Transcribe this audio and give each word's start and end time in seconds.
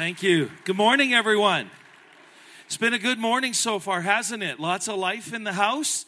Thank 0.00 0.22
you. 0.22 0.50
Good 0.64 0.78
morning, 0.78 1.12
everyone. 1.12 1.70
It's 2.64 2.78
been 2.78 2.94
a 2.94 2.98
good 2.98 3.18
morning 3.18 3.52
so 3.52 3.78
far, 3.78 4.00
hasn't 4.00 4.42
it? 4.42 4.58
Lots 4.58 4.88
of 4.88 4.96
life 4.96 5.34
in 5.34 5.44
the 5.44 5.52
house. 5.52 6.06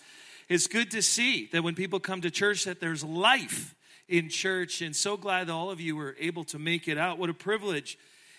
It's 0.49 0.67
good 0.67 0.91
to 0.93 1.03
see 1.03 1.51
that 1.53 1.63
when 1.63 1.75
people 1.75 2.01
come 2.01 2.23
to 2.23 2.31
church 2.31 2.65
that 2.65 2.81
there's 2.81 3.05
life 3.05 3.75
in 4.09 4.31
church 4.31 4.81
and 4.81 4.97
so 4.97 5.19
glad 5.19 5.51
all 5.51 5.71
of 5.71 5.79
you 5.79 5.95
were 5.95 6.17
able 6.19 6.43
to 6.45 6.59
make 6.59 6.89
it 6.89 6.97
out. 6.97 7.19
What 7.19 7.29
a 7.29 7.35
privilege 7.35 7.99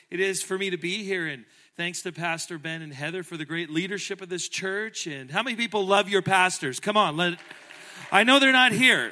it 0.10 0.20
is 0.20 0.42
for 0.42 0.58
me 0.58 0.71
to 0.71 0.78
be 0.78 1.04
here 1.04 1.28
and 1.28 1.46
thanks 1.78 2.02
to 2.02 2.12
Pastor 2.12 2.58
Ben 2.58 2.82
and 2.82 2.92
Heather 2.92 3.22
for 3.22 3.38
the 3.38 3.46
great 3.46 3.70
leadership 3.70 4.24
of 4.24 4.30
this 4.30 4.50
church. 4.50 5.06
And 5.06 5.30
how 5.30 5.44
many 5.44 5.56
people 5.56 5.86
love 5.86 6.10
your 6.10 6.24
pastors? 6.24 6.80
Come 6.80 6.98
on, 6.98 7.16
let 7.16 7.38
I 8.12 8.24
know 8.24 8.40
they're 8.40 8.52
not 8.52 8.72
here, 8.72 9.12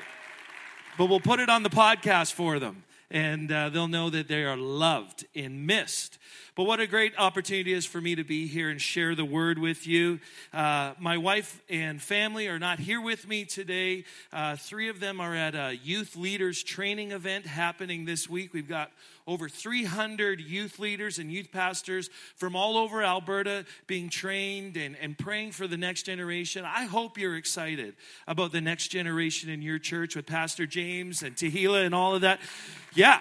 but 0.97 1.05
we'll 1.05 1.19
put 1.19 1.39
it 1.39 1.49
on 1.49 1.61
the 1.61 1.69
podcast 1.69 2.33
for 2.33 2.57
them 2.57 2.83
and 3.11 3.51
uh, 3.51 3.69
they'll 3.69 3.89
know 3.89 4.09
that 4.09 4.27
they 4.27 4.43
are 4.43 4.57
loved 4.57 5.25
and 5.35 5.67
missed. 5.67 6.17
But 6.55 6.63
what 6.63 6.79
a 6.79 6.87
great 6.87 7.13
opportunity 7.17 7.71
it 7.71 7.77
is 7.77 7.85
for 7.85 8.01
me 8.01 8.15
to 8.15 8.23
be 8.23 8.47
here 8.47 8.69
and 8.69 8.81
share 8.81 9.15
the 9.15 9.25
word 9.25 9.57
with 9.57 9.85
you. 9.85 10.19
Uh, 10.53 10.93
my 10.99 11.17
wife 11.17 11.61
and 11.69 12.01
family 12.01 12.47
are 12.47 12.59
not 12.59 12.79
here 12.79 13.01
with 13.01 13.27
me 13.27 13.45
today. 13.45 14.05
Uh, 14.31 14.55
three 14.55 14.89
of 14.89 14.99
them 14.99 15.19
are 15.21 15.35
at 15.35 15.55
a 15.55 15.77
youth 15.83 16.15
leaders 16.15 16.63
training 16.63 17.11
event 17.11 17.45
happening 17.45 18.05
this 18.05 18.29
week. 18.29 18.53
We've 18.53 18.67
got 18.67 18.91
over 19.27 19.47
300 19.49 20.41
youth 20.41 20.79
leaders 20.79 21.19
and 21.19 21.31
youth 21.31 21.51
pastors 21.51 22.09
from 22.35 22.55
all 22.55 22.77
over 22.77 23.03
Alberta 23.03 23.65
being 23.87 24.09
trained 24.09 24.77
and, 24.77 24.95
and 25.01 25.17
praying 25.17 25.51
for 25.51 25.67
the 25.67 25.77
next 25.77 26.03
generation. 26.03 26.65
I 26.65 26.85
hope 26.85 27.17
you're 27.17 27.37
excited 27.37 27.95
about 28.27 28.51
the 28.51 28.61
next 28.61 28.89
generation 28.89 29.49
in 29.49 29.61
your 29.61 29.79
church 29.79 30.15
with 30.15 30.25
Pastor 30.25 30.65
James 30.65 31.23
and 31.23 31.35
Tahila 31.35 31.85
and 31.85 31.95
all 31.95 32.15
of 32.15 32.21
that. 32.21 32.39
Yeah, 32.93 33.19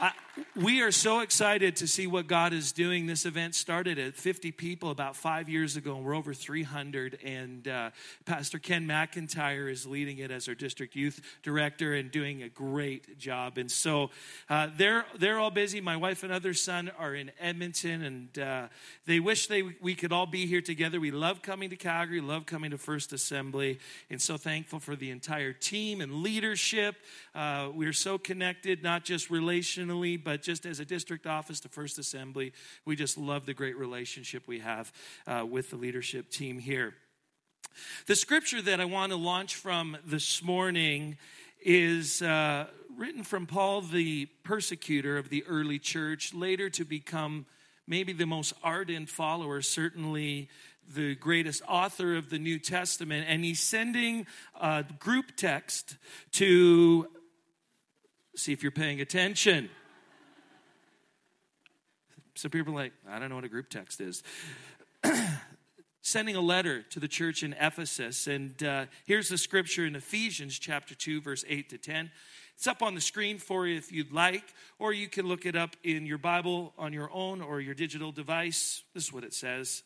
I, 0.00 0.12
we 0.56 0.80
are 0.80 0.90
so 0.90 1.20
excited 1.20 1.76
to 1.76 1.86
see 1.86 2.06
what 2.06 2.26
God 2.26 2.54
is 2.54 2.72
doing. 2.72 3.06
This 3.06 3.26
event 3.26 3.54
started 3.54 3.98
at 3.98 4.16
50 4.16 4.50
people 4.52 4.90
about 4.90 5.14
five 5.14 5.46
years 5.46 5.76
ago, 5.76 5.96
and 5.96 6.04
we're 6.04 6.16
over 6.16 6.32
300. 6.32 7.18
And 7.22 7.68
uh, 7.68 7.90
Pastor 8.24 8.58
Ken 8.58 8.86
McIntyre 8.86 9.70
is 9.70 9.86
leading 9.86 10.18
it 10.18 10.30
as 10.30 10.48
our 10.48 10.54
district 10.54 10.96
youth 10.96 11.20
director 11.42 11.92
and 11.92 12.10
doing 12.10 12.42
a 12.42 12.48
great 12.48 13.18
job. 13.18 13.58
And 13.58 13.70
so 13.70 14.10
uh, 14.48 14.68
they're 14.76 15.04
they're 15.18 15.38
all 15.38 15.50
busy. 15.50 15.82
My 15.82 15.96
wife 15.96 16.22
and 16.22 16.32
other 16.32 16.54
son 16.54 16.90
are 16.98 17.14
in 17.14 17.30
Edmonton, 17.38 18.02
and 18.02 18.38
uh, 18.38 18.68
they 19.04 19.20
wish 19.20 19.48
they 19.48 19.62
we 19.62 19.94
could 19.94 20.12
all 20.12 20.26
be 20.26 20.46
here 20.46 20.62
together. 20.62 20.98
We 20.98 21.10
love 21.10 21.42
coming 21.42 21.68
to 21.70 21.76
Calgary, 21.76 22.22
love 22.22 22.46
coming 22.46 22.70
to 22.70 22.78
First 22.78 23.12
Assembly, 23.12 23.78
and 24.08 24.20
so 24.20 24.38
thankful 24.38 24.80
for 24.80 24.96
the 24.96 25.10
entire 25.10 25.52
team 25.52 26.00
and 26.00 26.22
leadership. 26.22 26.96
Uh, 27.34 27.68
we're 27.74 27.92
so 27.92 28.16
connected, 28.16 28.82
not 28.82 29.04
just 29.04 29.30
relationally 29.30 30.21
but 30.24 30.42
just 30.42 30.66
as 30.66 30.80
a 30.80 30.84
district 30.84 31.26
office 31.26 31.60
the 31.60 31.68
First 31.68 31.98
Assembly, 31.98 32.52
we 32.84 32.96
just 32.96 33.18
love 33.18 33.46
the 33.46 33.54
great 33.54 33.76
relationship 33.76 34.46
we 34.46 34.60
have 34.60 34.92
uh, 35.26 35.46
with 35.48 35.70
the 35.70 35.76
leadership 35.76 36.30
team 36.30 36.58
here. 36.58 36.94
The 38.06 38.16
scripture 38.16 38.60
that 38.62 38.80
I 38.80 38.84
want 38.84 39.12
to 39.12 39.16
launch 39.16 39.54
from 39.54 39.96
this 40.04 40.42
morning 40.42 41.16
is 41.64 42.22
uh, 42.22 42.66
written 42.96 43.22
from 43.22 43.46
Paul, 43.46 43.82
the 43.82 44.26
persecutor 44.44 45.16
of 45.16 45.28
the 45.28 45.44
early 45.46 45.78
church, 45.78 46.34
later 46.34 46.68
to 46.70 46.84
become 46.84 47.46
maybe 47.86 48.12
the 48.12 48.26
most 48.26 48.52
ardent 48.62 49.08
follower, 49.08 49.62
certainly 49.62 50.48
the 50.94 51.14
greatest 51.14 51.62
author 51.68 52.16
of 52.16 52.30
the 52.30 52.38
New 52.38 52.58
Testament. 52.58 53.26
And 53.28 53.44
he's 53.44 53.60
sending 53.60 54.26
a 54.60 54.84
group 54.98 55.36
text 55.36 55.96
to 56.32 57.06
see 58.36 58.52
if 58.52 58.62
you're 58.62 58.72
paying 58.72 59.00
attention. 59.00 59.70
Some 62.34 62.50
people 62.50 62.72
are 62.72 62.76
like, 62.76 62.92
I 63.08 63.18
don't 63.18 63.28
know 63.28 63.36
what 63.36 63.44
a 63.44 63.48
group 63.48 63.68
text 63.68 64.00
is. 64.00 64.22
Sending 66.02 66.34
a 66.34 66.40
letter 66.40 66.82
to 66.82 67.00
the 67.00 67.08
church 67.08 67.42
in 67.42 67.54
Ephesus. 67.60 68.26
And 68.26 68.60
uh, 68.62 68.86
here's 69.04 69.28
the 69.28 69.38
scripture 69.38 69.86
in 69.86 69.94
Ephesians 69.94 70.58
chapter 70.58 70.94
2, 70.94 71.20
verse 71.20 71.44
8 71.48 71.70
to 71.70 71.78
10. 71.78 72.10
It's 72.56 72.66
up 72.66 72.82
on 72.82 72.94
the 72.94 73.00
screen 73.00 73.38
for 73.38 73.66
you 73.66 73.76
if 73.76 73.92
you'd 73.92 74.12
like, 74.12 74.44
or 74.78 74.92
you 74.92 75.08
can 75.08 75.26
look 75.26 75.46
it 75.46 75.56
up 75.56 75.76
in 75.84 76.06
your 76.06 76.18
Bible 76.18 76.72
on 76.78 76.92
your 76.92 77.10
own 77.12 77.40
or 77.40 77.60
your 77.60 77.74
digital 77.74 78.12
device. 78.12 78.82
This 78.94 79.04
is 79.04 79.12
what 79.12 79.24
it 79.24 79.34
says. 79.34 79.82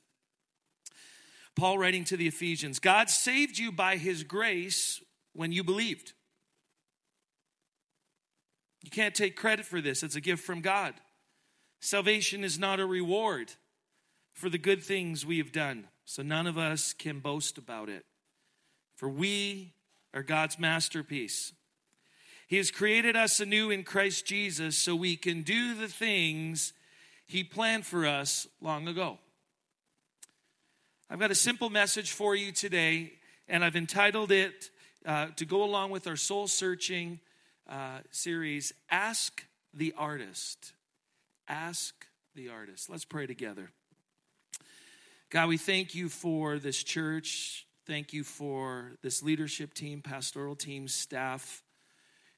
Paul 1.55 1.79
writing 1.79 2.05
to 2.05 2.17
the 2.17 2.29
Ephesians 2.29 2.79
God 2.79 3.09
saved 3.09 3.59
you 3.59 3.73
by 3.73 3.97
his 3.97 4.23
grace 4.23 5.01
when 5.33 5.53
you 5.53 5.65
believed. 5.65 6.13
You 8.83 8.91
can't 8.91 9.15
take 9.15 9.37
credit 9.37 9.65
for 9.67 9.81
this, 9.81 10.03
it's 10.03 10.17
a 10.17 10.21
gift 10.21 10.45
from 10.45 10.61
God. 10.61 10.95
Salvation 11.81 12.45
is 12.45 12.59
not 12.59 12.81
a 12.81 12.87
reward 12.87 13.53
for 14.33 14.49
the 14.49 14.59
good 14.59 14.83
things 14.83 15.25
we 15.25 15.39
have 15.39 15.53
done, 15.53 15.89
so 16.05 16.23
none 16.23 16.47
of 16.47 16.59
us 16.59 16.93
can 16.93 17.21
boast 17.21 17.59
about 17.59 17.89
it. 17.89 18.05
For 18.95 19.09
we 19.09 19.73
are 20.15 20.23
God's 20.23 20.59
masterpiece. 20.59 21.53
He 22.47 22.57
has 22.59 22.71
created 22.71 23.17
us 23.17 23.41
anew 23.41 23.71
in 23.71 23.83
Christ 23.83 24.25
Jesus 24.25 24.77
so 24.77 24.95
we 24.95 25.17
can 25.17 25.43
do 25.43 25.75
the 25.75 25.89
things 25.89 26.73
He 27.27 27.43
planned 27.45 27.85
for 27.85 28.07
us 28.07 28.47
long 28.61 28.89
ago. 28.89 29.19
I've 31.11 31.19
got 31.19 31.31
a 31.31 31.37
simple 31.37 31.71
message 31.71 32.13
for 32.13 32.35
you 32.35 32.53
today, 32.53 33.13
and 33.49 33.65
I've 33.65 33.77
entitled 33.77 34.33
it 34.33 34.71
uh, 35.05 35.29
to 35.37 35.45
go 35.45 35.63
along 35.63 35.91
with 35.91 36.07
our 36.07 36.17
soul 36.17 36.47
searching 36.47 37.21
uh, 37.69 37.99
series 38.11 38.73
Ask 38.91 39.45
the 39.73 39.95
Artist. 39.97 40.73
Ask 41.49 42.07
the 42.35 42.49
artist. 42.49 42.91
Let's 42.91 43.05
pray 43.05 43.27
together. 43.27 43.71
God, 45.31 45.49
we 45.49 45.57
thank 45.57 45.95
you 45.95 46.09
for 46.09 46.59
this 46.59 46.83
church. 46.83 47.67
Thank 47.87 48.13
you 48.13 48.25
for 48.25 48.93
this 49.03 49.23
leadership 49.23 49.75
team, 49.75 50.03
pastoral 50.03 50.57
team, 50.57 50.89
staff. 50.89 51.63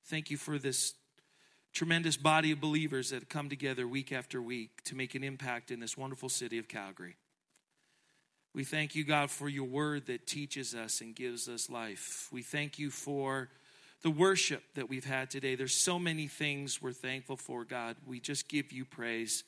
Thank 0.07 0.31
you 0.31 0.37
for 0.37 0.59
this 0.59 0.95
tremendous 1.73 2.17
body 2.17 2.53
of 2.53 2.61
believers 2.61 3.11
that 3.11 3.29
come 3.29 3.49
together 3.49 3.87
week 3.87 4.13
after 4.13 4.41
week 4.43 4.83
to 4.85 4.95
make 4.95 5.15
an 5.15 5.23
impact 5.23 5.71
in 5.71 5.81
this 5.81 5.97
wonderful 5.97 6.29
city 6.29 6.59
of 6.59 6.69
Calgary. 6.69 7.17
We 8.55 8.65
thank 8.65 8.95
you, 8.95 9.05
God, 9.05 9.31
for 9.31 9.49
your 9.49 9.67
word 9.67 10.07
that 10.07 10.27
teaches 10.27 10.75
us 10.75 11.01
and 11.01 11.15
gives 11.15 11.49
us 11.49 11.71
life. 11.71 12.29
We 12.33 12.43
thank 12.43 12.79
you 12.79 12.91
for 12.91 13.51
the 14.03 14.11
worship 14.11 14.63
that 14.75 14.89
we've 14.89 15.05
had 15.05 15.31
today. 15.31 15.55
There's 15.55 15.75
so 15.75 15.99
many 15.99 16.27
things 16.29 16.81
we're 16.81 16.93
thankful 16.93 17.37
for, 17.37 17.65
God. 17.65 17.97
We 18.07 18.21
just 18.21 18.49
give 18.49 18.73
you 18.73 18.85
praise. 18.85 19.45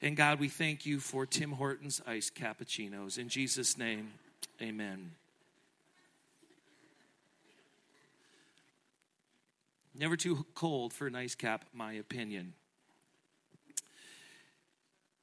And 0.00 0.16
God, 0.16 0.40
we 0.40 0.48
thank 0.48 0.86
you 0.86 1.00
for 1.00 1.26
Tim 1.26 1.52
Hortons 1.52 2.00
iced 2.06 2.34
cappuccinos. 2.34 3.18
In 3.18 3.28
Jesus' 3.28 3.76
name, 3.76 4.12
amen. 4.60 5.12
Never 9.94 10.16
too 10.16 10.44
cold 10.54 10.92
for 10.92 11.06
an 11.06 11.14
ice 11.14 11.34
cap, 11.34 11.64
my 11.72 11.92
opinion. 11.92 12.54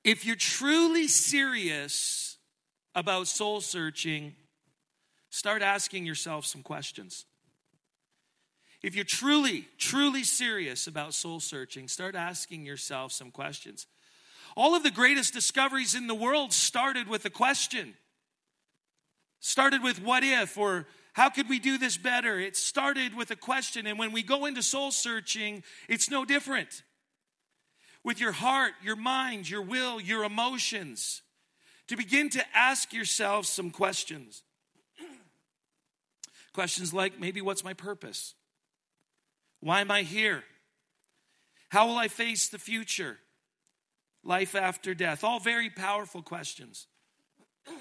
If 0.03 0.25
you're 0.25 0.35
truly 0.35 1.07
serious 1.07 2.38
about 2.95 3.28
soul 3.28 3.61
searching, 3.61 4.33
start 5.29 5.61
asking 5.61 6.05
yourself 6.05 6.45
some 6.45 6.63
questions. 6.63 7.25
If 8.83 8.95
you're 8.95 9.03
truly, 9.03 9.67
truly 9.77 10.23
serious 10.23 10.87
about 10.87 11.13
soul 11.13 11.39
searching, 11.39 11.87
start 11.87 12.15
asking 12.15 12.65
yourself 12.65 13.11
some 13.11 13.29
questions. 13.29 13.85
All 14.55 14.75
of 14.75 14.83
the 14.83 14.91
greatest 14.91 15.33
discoveries 15.33 15.93
in 15.93 16.07
the 16.07 16.15
world 16.15 16.51
started 16.51 17.07
with 17.07 17.23
a 17.25 17.29
question. 17.29 17.93
Started 19.39 19.83
with 19.83 20.01
what 20.01 20.23
if 20.23 20.57
or 20.57 20.87
how 21.13 21.29
could 21.29 21.47
we 21.47 21.59
do 21.59 21.77
this 21.77 21.97
better? 21.97 22.39
It 22.39 22.55
started 22.55 23.15
with 23.15 23.31
a 23.31 23.35
question. 23.35 23.85
And 23.85 23.99
when 23.99 24.11
we 24.11 24.23
go 24.23 24.45
into 24.45 24.63
soul 24.63 24.91
searching, 24.91 25.63
it's 25.87 26.09
no 26.09 26.25
different. 26.25 26.83
With 28.03 28.19
your 28.19 28.31
heart, 28.31 28.73
your 28.84 28.95
mind, 28.95 29.49
your 29.49 29.61
will, 29.61 30.01
your 30.01 30.23
emotions, 30.23 31.22
to 31.87 31.95
begin 31.95 32.29
to 32.31 32.43
ask 32.55 32.93
yourself 32.93 33.45
some 33.45 33.69
questions. 33.69 34.41
questions 36.53 36.93
like 36.93 37.19
maybe, 37.19 37.41
what's 37.41 37.63
my 37.63 37.73
purpose? 37.73 38.34
Why 39.61 39.81
am 39.81 39.91
I 39.91 40.02
here? 40.02 40.43
How 41.69 41.87
will 41.87 41.97
I 41.97 42.09
face 42.09 42.49
the 42.49 42.59
future? 42.59 43.17
Life 44.23 44.55
after 44.55 44.93
death. 44.93 45.23
All 45.23 45.40
very 45.40 45.69
powerful 45.69 46.22
questions. 46.22 46.87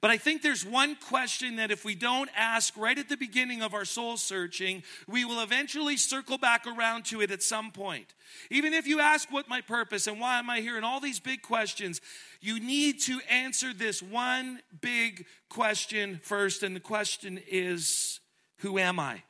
But 0.00 0.10
I 0.10 0.18
think 0.18 0.42
there's 0.42 0.66
one 0.66 0.96
question 0.96 1.56
that 1.56 1.70
if 1.70 1.82
we 1.82 1.94
don't 1.94 2.28
ask 2.36 2.76
right 2.76 2.98
at 2.98 3.08
the 3.08 3.16
beginning 3.16 3.62
of 3.62 3.72
our 3.72 3.86
soul 3.86 4.18
searching, 4.18 4.82
we 5.08 5.24
will 5.24 5.40
eventually 5.40 5.96
circle 5.96 6.36
back 6.36 6.66
around 6.66 7.06
to 7.06 7.22
it 7.22 7.30
at 7.30 7.42
some 7.42 7.70
point. 7.70 8.12
Even 8.50 8.74
if 8.74 8.86
you 8.86 9.00
ask 9.00 9.32
what 9.32 9.48
my 9.48 9.62
purpose 9.62 10.06
and 10.06 10.20
why 10.20 10.38
am 10.38 10.50
I 10.50 10.60
here 10.60 10.76
and 10.76 10.84
all 10.84 11.00
these 11.00 11.20
big 11.20 11.40
questions, 11.40 12.02
you 12.42 12.60
need 12.60 13.00
to 13.02 13.18
answer 13.30 13.72
this 13.72 14.02
one 14.02 14.60
big 14.78 15.24
question 15.48 16.20
first. 16.22 16.62
And 16.62 16.76
the 16.76 16.80
question 16.80 17.40
is, 17.50 18.20
who 18.58 18.78
am 18.78 19.00
I? 19.00 19.22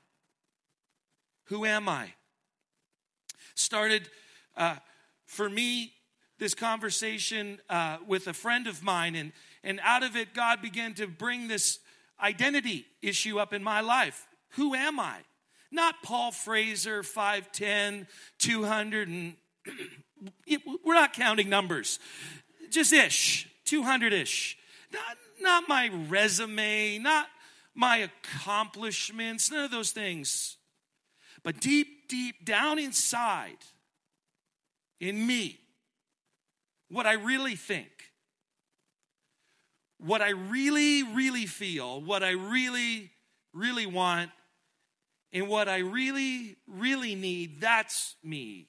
Who 1.45 1.65
am 1.65 1.89
I? 1.89 2.15
Started 3.55 4.09
uh, 4.57 4.77
for 5.27 5.49
me, 5.49 5.93
this 6.39 6.55
conversation 6.55 7.61
uh, 7.69 7.99
with 8.07 8.27
a 8.27 8.33
friend 8.33 8.67
of 8.67 8.83
mine, 8.83 9.15
and, 9.15 9.33
and 9.63 9.81
out 9.83 10.03
of 10.03 10.17
it, 10.17 10.35
God 10.35 10.61
began 10.61 10.95
to 10.95 11.07
bring 11.07 11.49
this 11.49 11.79
identity 12.21 12.87
issue 13.03 13.39
up 13.39 13.53
in 13.53 13.63
my 13.63 13.81
life. 13.81 14.27
Who 14.51 14.75
am 14.75 15.01
I? 15.01 15.19
Not 15.71 16.03
Paul 16.03 16.31
Fraser, 16.33 17.03
5'10, 17.03 18.07
200, 18.39 19.09
and 19.09 19.35
we're 20.85 20.95
not 20.95 21.13
counting 21.13 21.49
numbers, 21.49 21.99
just 22.71 22.93
ish, 22.93 23.49
200 23.65 24.13
ish. 24.13 24.57
Not, 24.93 25.17
not 25.41 25.69
my 25.69 25.91
resume, 26.09 26.99
not 26.99 27.27
my 27.75 27.97
accomplishments, 27.99 29.51
none 29.51 29.65
of 29.65 29.71
those 29.73 29.91
things. 29.91 30.57
But 31.45 31.61
deep, 31.61 32.09
deep 32.09 32.45
down 32.45 32.79
inside, 32.79 33.59
in 34.99 35.27
me, 35.27 35.61
what 36.89 37.07
I 37.07 37.13
really 37.15 37.55
think, 37.55 37.91
what 39.99 40.23
I 40.23 40.31
really, 40.31 41.03
really 41.03 41.47
feel, 41.47 42.01
what 42.01 42.23
I 42.23 42.31
really, 42.31 43.11
really 43.53 43.87
want, 43.87 44.31
and 45.33 45.49
what 45.49 45.69
I 45.69 45.79
really, 45.79 46.57
really 46.67 47.15
need, 47.15 47.61
that's 47.61 48.17
me. 48.23 48.69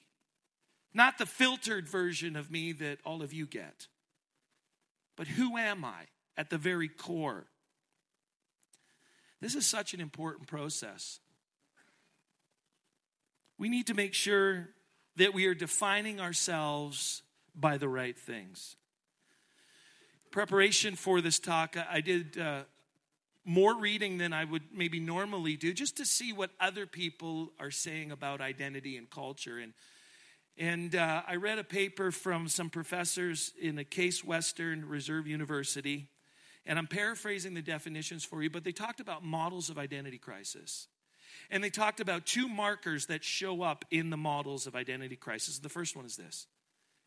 Not 0.92 1.18
the 1.18 1.26
filtered 1.26 1.88
version 1.88 2.36
of 2.36 2.50
me 2.50 2.72
that 2.72 2.98
all 3.04 3.22
of 3.22 3.32
you 3.32 3.46
get. 3.46 3.86
But 5.16 5.28
who 5.28 5.56
am 5.56 5.84
I 5.84 6.06
at 6.36 6.50
the 6.50 6.58
very 6.58 6.88
core? 6.88 7.46
This 9.40 9.54
is 9.54 9.66
such 9.66 9.94
an 9.94 10.00
important 10.00 10.48
process. 10.48 11.20
We 13.58 13.68
need 13.68 13.86
to 13.86 13.94
make 13.94 14.14
sure 14.14 14.68
that 15.16 15.32
we 15.32 15.46
are 15.46 15.54
defining 15.54 16.20
ourselves 16.20 17.22
by 17.54 17.78
the 17.78 17.88
right 17.88 18.18
things. 18.18 18.76
Preparation 20.30 20.96
for 20.96 21.20
this 21.22 21.38
talk, 21.38 21.76
I 21.90 22.02
did 22.02 22.38
uh, 22.38 22.64
more 23.46 23.78
reading 23.78 24.18
than 24.18 24.32
I 24.32 24.44
would 24.44 24.64
maybe 24.74 25.00
normally 25.00 25.56
do 25.56 25.72
just 25.72 25.96
to 25.96 26.04
see 26.04 26.32
what 26.32 26.50
other 26.60 26.84
people 26.84 27.52
are 27.58 27.70
saying 27.70 28.10
about 28.10 28.40
identity 28.42 28.98
and 28.98 29.08
culture. 29.08 29.58
And, 29.58 29.72
and 30.58 30.94
uh, 30.94 31.22
I 31.26 31.36
read 31.36 31.58
a 31.58 31.64
paper 31.64 32.10
from 32.10 32.48
some 32.48 32.68
professors 32.68 33.52
in 33.58 33.76
the 33.76 33.84
Case 33.84 34.22
Western 34.22 34.86
Reserve 34.86 35.26
University. 35.26 36.08
And 36.66 36.78
I'm 36.78 36.88
paraphrasing 36.88 37.54
the 37.54 37.62
definitions 37.62 38.24
for 38.24 38.42
you, 38.42 38.50
but 38.50 38.64
they 38.64 38.72
talked 38.72 39.00
about 39.00 39.24
models 39.24 39.70
of 39.70 39.78
identity 39.78 40.18
crisis. 40.18 40.88
And 41.50 41.62
they 41.62 41.70
talked 41.70 42.00
about 42.00 42.26
two 42.26 42.48
markers 42.48 43.06
that 43.06 43.24
show 43.24 43.62
up 43.62 43.84
in 43.90 44.10
the 44.10 44.16
models 44.16 44.66
of 44.66 44.74
identity 44.74 45.16
crisis. 45.16 45.58
The 45.58 45.68
first 45.68 45.96
one 45.96 46.04
is 46.04 46.16
this 46.16 46.46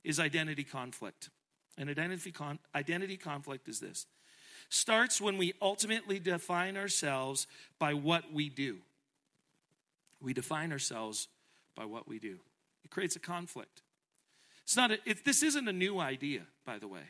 is 0.04 0.20
identity 0.20 0.64
conflict. 0.64 1.30
And 1.78 1.90
identity, 1.90 2.32
con- 2.32 2.60
identity 2.76 3.16
conflict 3.16 3.68
is 3.70 3.80
this 3.80 4.06
starts 4.70 5.20
when 5.20 5.38
we 5.38 5.54
ultimately 5.62 6.20
define 6.20 6.78
ourselves 6.78 7.48
by 7.80 7.94
what 7.94 8.32
we 8.32 8.50
do. 8.50 8.78
We 10.22 10.34
define 10.34 10.72
ourselves 10.72 11.28
by 11.76 11.86
what 11.86 12.08
we 12.08 12.20
do. 12.20 12.40
It 12.84 12.92
creates 12.92 13.16
a 13.16 13.20
conflict. 13.20 13.82
It's 14.64 14.76
not 14.76 14.92
a, 14.92 15.00
it, 15.06 15.26
this 15.26 15.42
isn't 15.42 15.68
a 15.68 15.74
new 15.74 16.00
idea, 16.00 16.42
by 16.66 16.78
the 16.78 16.88
way. 16.88 17.02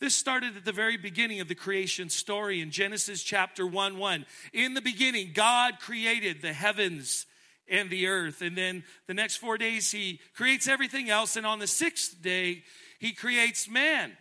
This 0.00 0.16
started 0.16 0.56
at 0.56 0.64
the 0.64 0.72
very 0.72 0.96
beginning 0.96 1.40
of 1.40 1.48
the 1.48 1.54
creation 1.54 2.08
story 2.08 2.60
in 2.60 2.70
Genesis 2.70 3.22
chapter 3.22 3.66
1 3.66 3.98
1. 3.98 4.26
In 4.52 4.74
the 4.74 4.82
beginning, 4.82 5.30
God 5.34 5.78
created 5.80 6.42
the 6.42 6.52
heavens 6.52 7.26
and 7.68 7.90
the 7.90 8.06
earth. 8.06 8.42
And 8.42 8.56
then 8.56 8.84
the 9.06 9.14
next 9.14 9.36
four 9.36 9.56
days, 9.56 9.90
he 9.90 10.20
creates 10.34 10.68
everything 10.68 11.10
else. 11.10 11.36
And 11.36 11.46
on 11.46 11.58
the 11.58 11.66
sixth 11.66 12.20
day, 12.22 12.64
he 12.98 13.12
creates 13.12 13.68
man. 13.68 14.12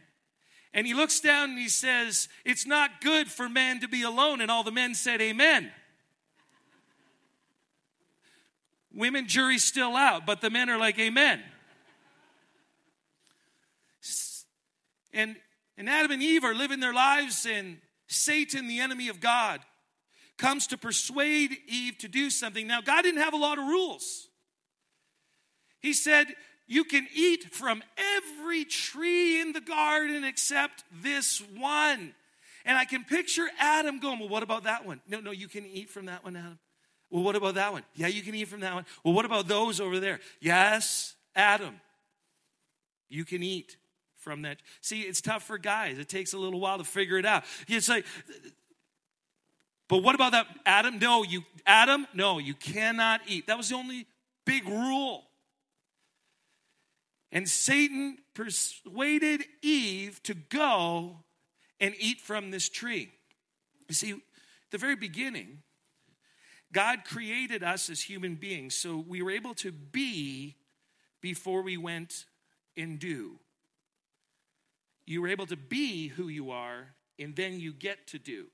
And 0.74 0.88
he 0.88 0.94
looks 0.94 1.20
down 1.20 1.52
and 1.52 1.60
he 1.60 1.70
says, 1.70 2.30
It's 2.46 2.66
not 2.66 3.02
good 3.02 3.28
for 3.28 3.48
man 3.48 3.82
to 3.82 3.88
be 3.88 4.04
alone. 4.04 4.42
And 4.42 4.50
all 4.50 4.64
the 4.64 4.72
men 4.72 4.96
said, 4.96 5.22
Amen. 5.22 5.72
Women, 8.94 9.28
jury's 9.28 9.64
still 9.64 9.96
out, 9.96 10.26
but 10.26 10.42
the 10.42 10.52
men 10.52 10.70
are 10.70 10.78
like, 10.78 11.00
Amen. 11.00 11.42
And, 15.14 15.36
and 15.78 15.90
Adam 15.90 16.12
and 16.12 16.22
Eve 16.22 16.44
are 16.44 16.54
living 16.54 16.80
their 16.80 16.94
lives, 16.94 17.46
and 17.46 17.78
Satan, 18.08 18.68
the 18.68 18.80
enemy 18.80 19.10
of 19.10 19.20
God, 19.20 19.60
comes 20.38 20.68
to 20.68 20.78
persuade 20.78 21.58
Eve 21.68 21.98
to 22.00 22.08
do 22.08 22.30
something. 22.30 22.68
Now, 22.68 22.82
God 22.82 23.04
didn't 23.04 23.22
have 23.22 23.34
a 23.34 23.38
lot 23.38 23.58
of 23.58 23.66
rules. 23.66 24.28
He 25.80 25.94
said, 25.94 26.28
You 26.68 26.84
can 26.84 27.08
eat 27.14 27.54
from 27.54 27.84
every 28.18 28.66
tree 28.66 29.42
in 29.42 29.54
the 29.54 29.62
garden 29.62 30.24
except 30.24 30.84
this 30.92 31.42
one. 31.58 32.14
And 32.66 32.78
I 32.78 32.86
can 32.86 33.04
picture 33.04 33.48
Adam 33.60 34.00
going, 34.00 34.20
Well, 34.20 34.30
what 34.30 34.44
about 34.44 34.64
that 34.64 34.86
one? 34.86 35.02
No, 35.08 35.20
no, 35.20 35.32
you 35.32 35.48
can 35.48 35.66
eat 35.66 35.90
from 35.90 36.06
that 36.06 36.24
one, 36.24 36.36
Adam. 36.36 36.60
Well, 37.10 37.24
what 37.24 37.36
about 37.36 37.56
that 37.56 37.74
one? 37.74 37.84
Yeah, 37.94 38.08
you 38.08 38.24
can 38.24 38.34
eat 38.34 38.48
from 38.48 38.62
that 38.62 38.74
one. 38.74 38.86
Well, 39.04 39.14
what 39.14 39.26
about 39.26 39.48
those 39.48 39.80
over 39.80 40.00
there? 40.00 40.20
Yes, 40.40 41.14
Adam. 41.36 41.80
You 43.08 43.24
can 43.24 43.44
eat 43.44 43.78
from 44.24 44.44
that. 44.44 44.58
See, 44.82 45.02
it's 45.02 45.22
tough 45.22 45.44
for 45.44 45.58
guys. 45.58 46.00
It 46.00 46.10
takes 46.10 46.34
a 46.34 46.38
little 46.38 46.60
while 46.60 46.78
to 46.78 46.84
figure 46.84 47.18
it 47.18 47.26
out. 47.26 47.44
It's 47.68 47.90
like 47.90 48.06
but 49.94 50.02
what 50.02 50.16
about 50.16 50.32
that 50.32 50.48
Adam? 50.66 50.98
No, 50.98 51.24
you 51.24 51.44
Adam, 51.68 52.08
no, 52.16 52.40
you 52.40 52.56
cannot 52.56 53.22
eat. 53.28 53.46
That 53.46 53.58
was 53.58 53.70
the 53.70 53.76
only 53.76 54.08
big 54.46 54.68
rule. 54.68 55.26
And 57.32 57.48
Satan 57.48 58.18
persuaded 58.34 59.44
Eve 59.62 60.22
to 60.24 60.34
go 60.34 61.18
and 61.80 61.94
eat 62.00 62.22
from 62.22 62.52
this 62.52 62.70
tree. 62.70 63.12
You 63.88 63.96
see, 63.96 64.22
the 64.72 64.78
very 64.78 64.96
beginning, 64.96 65.60
God 66.72 67.06
created 67.06 67.64
us 67.64 67.90
as 67.90 68.02
human 68.02 68.36
beings, 68.36 68.76
so 68.76 68.98
we 68.98 69.22
were 69.22 69.32
able 69.32 69.54
to 69.56 69.72
be 69.72 70.56
before 71.22 71.62
we 71.62 71.78
went 71.78 72.26
and 72.78 72.98
do. 72.98 73.40
You 75.06 75.22
were 75.22 75.28
able 75.28 75.46
to 75.48 75.58
be 75.58 76.08
who 76.08 76.28
you 76.28 76.52
are, 76.52 76.96
and 77.20 77.36
then 77.36 77.60
you 77.60 77.74
get 77.74 78.08
to 78.08 78.20
do. 78.20 78.48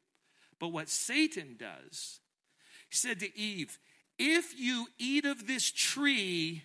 But 0.60 0.70
what 0.70 0.90
Satan 0.90 1.56
does, 1.58 2.20
he 2.90 2.96
said 2.96 3.20
to 3.20 3.38
Eve, 3.38 3.80
If 4.18 4.60
you 4.60 4.88
eat 4.98 5.26
of 5.26 5.48
this 5.48 5.72
tree, 5.72 6.64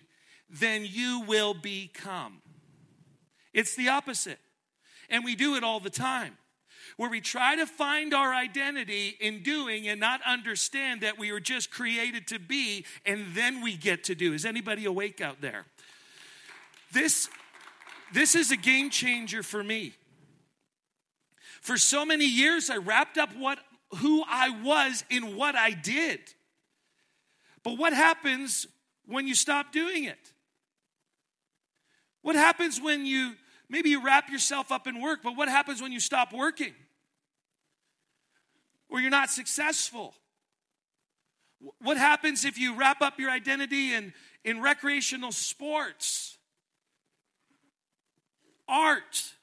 then 0.49 0.85
you 0.85 1.23
will 1.27 1.53
become. 1.53 2.41
It's 3.53 3.75
the 3.75 3.89
opposite. 3.89 4.39
And 5.09 5.23
we 5.23 5.35
do 5.35 5.55
it 5.55 5.63
all 5.63 5.79
the 5.79 5.89
time. 5.89 6.37
Where 6.97 7.09
we 7.09 7.21
try 7.21 7.55
to 7.55 7.65
find 7.65 8.13
our 8.13 8.33
identity 8.33 9.15
in 9.19 9.43
doing 9.43 9.87
and 9.87 9.99
not 9.99 10.21
understand 10.25 11.01
that 11.01 11.17
we 11.17 11.31
were 11.31 11.39
just 11.39 11.71
created 11.71 12.27
to 12.27 12.39
be, 12.39 12.85
and 13.05 13.25
then 13.33 13.61
we 13.61 13.75
get 13.75 14.03
to 14.05 14.15
do. 14.15 14.33
Is 14.33 14.45
anybody 14.45 14.85
awake 14.85 15.19
out 15.19 15.41
there? 15.41 15.65
This, 16.91 17.27
this 18.13 18.35
is 18.35 18.51
a 18.51 18.57
game 18.57 18.89
changer 18.89 19.43
for 19.43 19.63
me. 19.63 19.93
For 21.61 21.77
so 21.77 22.05
many 22.05 22.25
years, 22.25 22.69
I 22.69 22.77
wrapped 22.77 23.17
up 23.17 23.35
what 23.35 23.59
who 23.97 24.23
I 24.27 24.49
was 24.49 25.03
in 25.09 25.35
what 25.35 25.55
I 25.55 25.71
did. 25.71 26.19
But 27.63 27.77
what 27.77 27.93
happens 27.93 28.67
when 29.07 29.27
you 29.27 29.35
stop 29.35 29.71
doing 29.71 30.03
it? 30.03 30.33
What 32.21 32.35
happens 32.35 32.81
when 32.81 33.05
you 33.05 33.33
maybe 33.69 33.89
you 33.89 34.03
wrap 34.03 34.29
yourself 34.29 34.71
up 34.71 34.87
in 34.87 35.01
work, 35.01 35.21
but 35.23 35.35
what 35.35 35.49
happens 35.49 35.81
when 35.81 35.91
you 35.91 35.99
stop 35.99 36.33
working? 36.33 36.73
Or 38.89 38.99
you're 38.99 39.11
not 39.11 39.29
successful? 39.29 40.13
What 41.79 41.97
happens 41.97 42.45
if 42.45 42.57
you 42.57 42.75
wrap 42.75 43.01
up 43.01 43.19
your 43.19 43.31
identity 43.31 43.93
in, 43.93 44.13
in 44.43 44.61
recreational 44.61 45.31
sports, 45.31 46.34
art, 48.67 49.33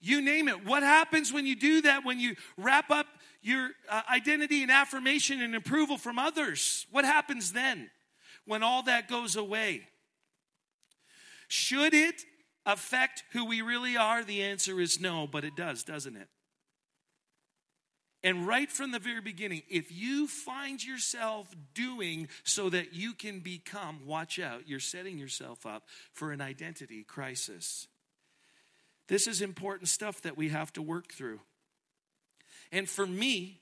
you 0.00 0.20
name 0.20 0.48
it. 0.48 0.64
What 0.64 0.82
happens 0.82 1.32
when 1.32 1.46
you 1.46 1.56
do 1.56 1.82
that, 1.82 2.04
when 2.04 2.20
you 2.20 2.36
wrap 2.56 2.90
up 2.90 3.06
your 3.42 3.70
uh, 3.88 4.02
identity 4.12 4.62
and 4.62 4.70
affirmation 4.70 5.40
and 5.40 5.54
approval 5.54 5.98
from 5.98 6.18
others? 6.18 6.86
What 6.90 7.04
happens 7.04 7.52
then 7.52 7.90
when 8.44 8.62
all 8.62 8.82
that 8.84 9.08
goes 9.08 9.36
away? 9.36 9.88
Should 11.48 11.94
it 11.94 12.22
affect 12.64 13.24
who 13.32 13.44
we 13.44 13.62
really 13.62 13.96
are? 13.96 14.24
The 14.24 14.42
answer 14.42 14.80
is 14.80 15.00
no, 15.00 15.26
but 15.26 15.44
it 15.44 15.56
does, 15.56 15.84
doesn't 15.84 16.16
it? 16.16 16.28
And 18.26 18.46
right 18.46 18.70
from 18.70 18.90
the 18.90 18.98
very 18.98 19.20
beginning, 19.20 19.62
if 19.70 19.92
you 19.92 20.26
find 20.26 20.84
yourself 20.84 21.46
doing 21.74 22.28
so 22.42 22.68
that 22.68 22.92
you 22.92 23.14
can 23.14 23.38
become, 23.38 24.00
watch 24.04 24.40
out, 24.40 24.68
you're 24.68 24.80
setting 24.80 25.16
yourself 25.16 25.64
up 25.64 25.84
for 26.12 26.32
an 26.32 26.40
identity 26.40 27.04
crisis. 27.04 27.86
This 29.06 29.28
is 29.28 29.40
important 29.40 29.88
stuff 29.88 30.22
that 30.22 30.36
we 30.36 30.48
have 30.48 30.72
to 30.72 30.82
work 30.82 31.12
through. 31.12 31.38
And 32.72 32.88
for 32.88 33.06
me, 33.06 33.60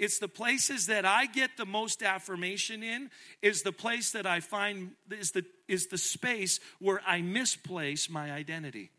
It's 0.00 0.18
the 0.18 0.28
places 0.28 0.86
that 0.86 1.04
I 1.04 1.26
get 1.26 1.58
the 1.58 1.66
most 1.66 2.02
affirmation 2.02 2.82
in, 2.82 3.10
is 3.42 3.60
the 3.60 3.70
place 3.70 4.12
that 4.12 4.24
I 4.24 4.40
find 4.40 4.92
is 5.10 5.32
the, 5.32 5.44
is 5.68 5.88
the 5.88 5.98
space 5.98 6.58
where 6.78 7.02
I 7.06 7.20
misplace 7.20 8.08
my 8.08 8.32
identity. 8.32 8.90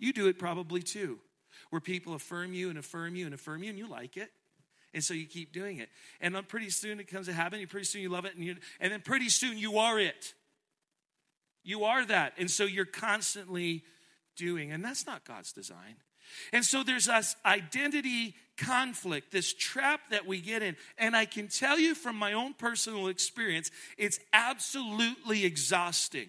You 0.00 0.12
do 0.12 0.26
it 0.26 0.36
probably 0.36 0.82
too, 0.82 1.20
where 1.70 1.80
people 1.80 2.14
affirm 2.14 2.52
you 2.52 2.70
and 2.70 2.78
affirm 2.78 3.16
you 3.16 3.26
and 3.26 3.34
affirm 3.34 3.62
you, 3.62 3.70
and 3.70 3.78
you 3.78 3.88
like 3.88 4.16
it. 4.16 4.30
And 4.94 5.04
so 5.04 5.12
you 5.14 5.26
keep 5.26 5.52
doing 5.52 5.78
it. 5.78 5.90
And 6.20 6.36
pretty 6.48 6.70
soon 6.70 6.98
it 6.98 7.08
comes 7.08 7.28
a 7.28 7.32
habit, 7.32 7.60
and 7.60 7.68
pretty 7.68 7.86
soon 7.86 8.02
you 8.02 8.08
love 8.08 8.24
it, 8.24 8.34
and, 8.34 8.44
you, 8.44 8.56
and 8.80 8.92
then 8.92 9.00
pretty 9.00 9.28
soon 9.28 9.58
you 9.58 9.78
are 9.78 9.98
it. 9.98 10.34
You 11.62 11.84
are 11.84 12.04
that. 12.06 12.32
And 12.38 12.50
so 12.50 12.64
you're 12.64 12.86
constantly 12.86 13.84
doing, 14.36 14.72
and 14.72 14.84
that's 14.84 15.06
not 15.06 15.24
God's 15.24 15.52
design. 15.52 15.96
And 16.52 16.64
so 16.64 16.82
there's 16.82 17.06
this 17.06 17.36
identity 17.44 18.34
conflict, 18.56 19.32
this 19.32 19.52
trap 19.52 20.00
that 20.10 20.26
we 20.26 20.40
get 20.40 20.62
in. 20.62 20.76
And 20.96 21.16
I 21.16 21.24
can 21.24 21.48
tell 21.48 21.78
you 21.78 21.94
from 21.94 22.16
my 22.16 22.32
own 22.32 22.54
personal 22.54 23.08
experience, 23.08 23.70
it's 23.96 24.18
absolutely 24.32 25.44
exhausting 25.44 26.28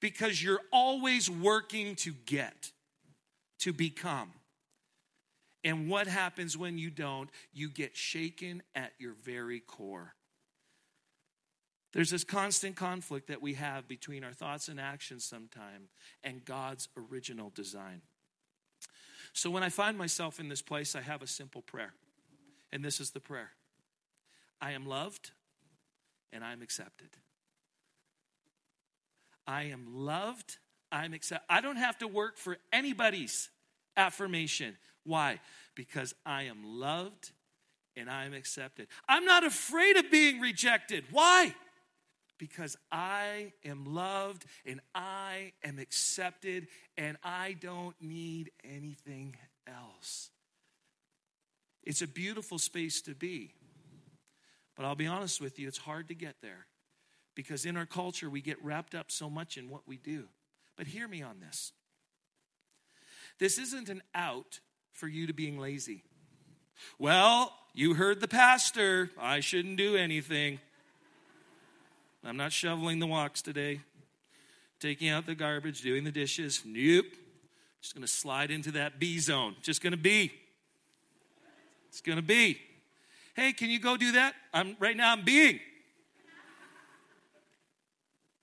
because 0.00 0.42
you're 0.42 0.60
always 0.72 1.30
working 1.30 1.94
to 1.96 2.12
get, 2.26 2.70
to 3.62 3.72
become. 3.72 4.30
And 5.64 5.88
what 5.88 6.06
happens 6.06 6.56
when 6.56 6.78
you 6.78 6.90
don't? 6.90 7.30
You 7.52 7.68
get 7.68 7.96
shaken 7.96 8.62
at 8.74 8.92
your 8.98 9.12
very 9.12 9.60
core. 9.60 10.14
There's 11.92 12.10
this 12.10 12.24
constant 12.24 12.74
conflict 12.74 13.28
that 13.28 13.42
we 13.42 13.54
have 13.54 13.86
between 13.86 14.24
our 14.24 14.32
thoughts 14.32 14.68
and 14.68 14.80
actions 14.80 15.24
sometimes 15.24 15.90
and 16.24 16.44
God's 16.44 16.88
original 16.96 17.52
design. 17.54 18.00
So 19.32 19.50
when 19.50 19.62
I 19.62 19.68
find 19.68 19.96
myself 19.96 20.40
in 20.40 20.48
this 20.48 20.62
place, 20.62 20.96
I 20.96 21.00
have 21.00 21.22
a 21.22 21.26
simple 21.26 21.62
prayer. 21.62 21.92
And 22.72 22.84
this 22.84 23.00
is 23.00 23.10
the 23.10 23.20
prayer 23.20 23.50
I 24.60 24.72
am 24.72 24.86
loved 24.86 25.30
and 26.32 26.42
I'm 26.42 26.62
accepted. 26.62 27.10
I 29.46 29.64
am 29.64 29.86
loved, 29.92 30.58
I'm 30.90 31.12
accepted. 31.14 31.46
I 31.48 31.60
don't 31.60 31.76
have 31.76 31.98
to 31.98 32.08
work 32.08 32.38
for 32.38 32.56
anybody's 32.72 33.50
affirmation. 33.96 34.76
Why? 35.04 35.40
Because 35.74 36.14
I 36.24 36.44
am 36.44 36.62
loved 36.64 37.32
and 37.96 38.10
I 38.10 38.24
am 38.24 38.34
accepted. 38.34 38.88
I'm 39.08 39.24
not 39.24 39.44
afraid 39.44 39.96
of 39.96 40.10
being 40.10 40.40
rejected. 40.40 41.04
Why? 41.10 41.54
Because 42.38 42.76
I 42.90 43.52
am 43.64 43.94
loved 43.94 44.44
and 44.66 44.80
I 44.94 45.52
am 45.62 45.78
accepted 45.78 46.68
and 46.96 47.16
I 47.22 47.56
don't 47.60 47.94
need 48.00 48.50
anything 48.64 49.36
else. 49.66 50.30
It's 51.84 52.02
a 52.02 52.08
beautiful 52.08 52.58
space 52.58 53.02
to 53.02 53.14
be. 53.14 53.54
But 54.76 54.86
I'll 54.86 54.94
be 54.94 55.06
honest 55.06 55.40
with 55.40 55.58
you, 55.58 55.68
it's 55.68 55.78
hard 55.78 56.08
to 56.08 56.14
get 56.14 56.36
there 56.42 56.66
because 57.34 57.66
in 57.66 57.76
our 57.76 57.86
culture 57.86 58.30
we 58.30 58.40
get 58.40 58.62
wrapped 58.64 58.94
up 58.94 59.10
so 59.10 59.28
much 59.28 59.56
in 59.56 59.68
what 59.68 59.82
we 59.86 59.96
do. 59.96 60.24
But 60.76 60.86
hear 60.86 61.06
me 61.06 61.22
on 61.22 61.40
this. 61.40 61.72
This 63.38 63.58
isn't 63.58 63.88
an 63.88 64.02
out 64.14 64.60
for 64.92 65.08
you 65.08 65.26
to 65.26 65.32
being 65.32 65.58
lazy. 65.58 66.04
Well, 66.98 67.52
you 67.74 67.94
heard 67.94 68.20
the 68.20 68.28
pastor. 68.28 69.10
I 69.18 69.40
shouldn't 69.40 69.76
do 69.76 69.96
anything. 69.96 70.60
I'm 72.24 72.36
not 72.36 72.52
shoveling 72.52 72.98
the 72.98 73.06
walks 73.06 73.42
today, 73.42 73.80
taking 74.78 75.08
out 75.08 75.26
the 75.26 75.34
garbage, 75.34 75.82
doing 75.82 76.04
the 76.04 76.12
dishes. 76.12 76.62
Nope. 76.64 77.06
Just 77.80 77.94
going 77.94 78.02
to 78.02 78.12
slide 78.12 78.52
into 78.52 78.70
that 78.72 79.00
B 79.00 79.18
zone. 79.18 79.56
Just 79.60 79.82
going 79.82 79.92
to 79.92 79.96
be. 79.96 80.32
It's 81.88 82.00
going 82.00 82.16
to 82.16 82.22
be. 82.22 82.58
Hey, 83.34 83.52
can 83.52 83.70
you 83.70 83.80
go 83.80 83.96
do 83.96 84.12
that? 84.12 84.34
I'm 84.54 84.76
right 84.78 84.96
now 84.96 85.12
I'm 85.12 85.24
being. 85.24 85.58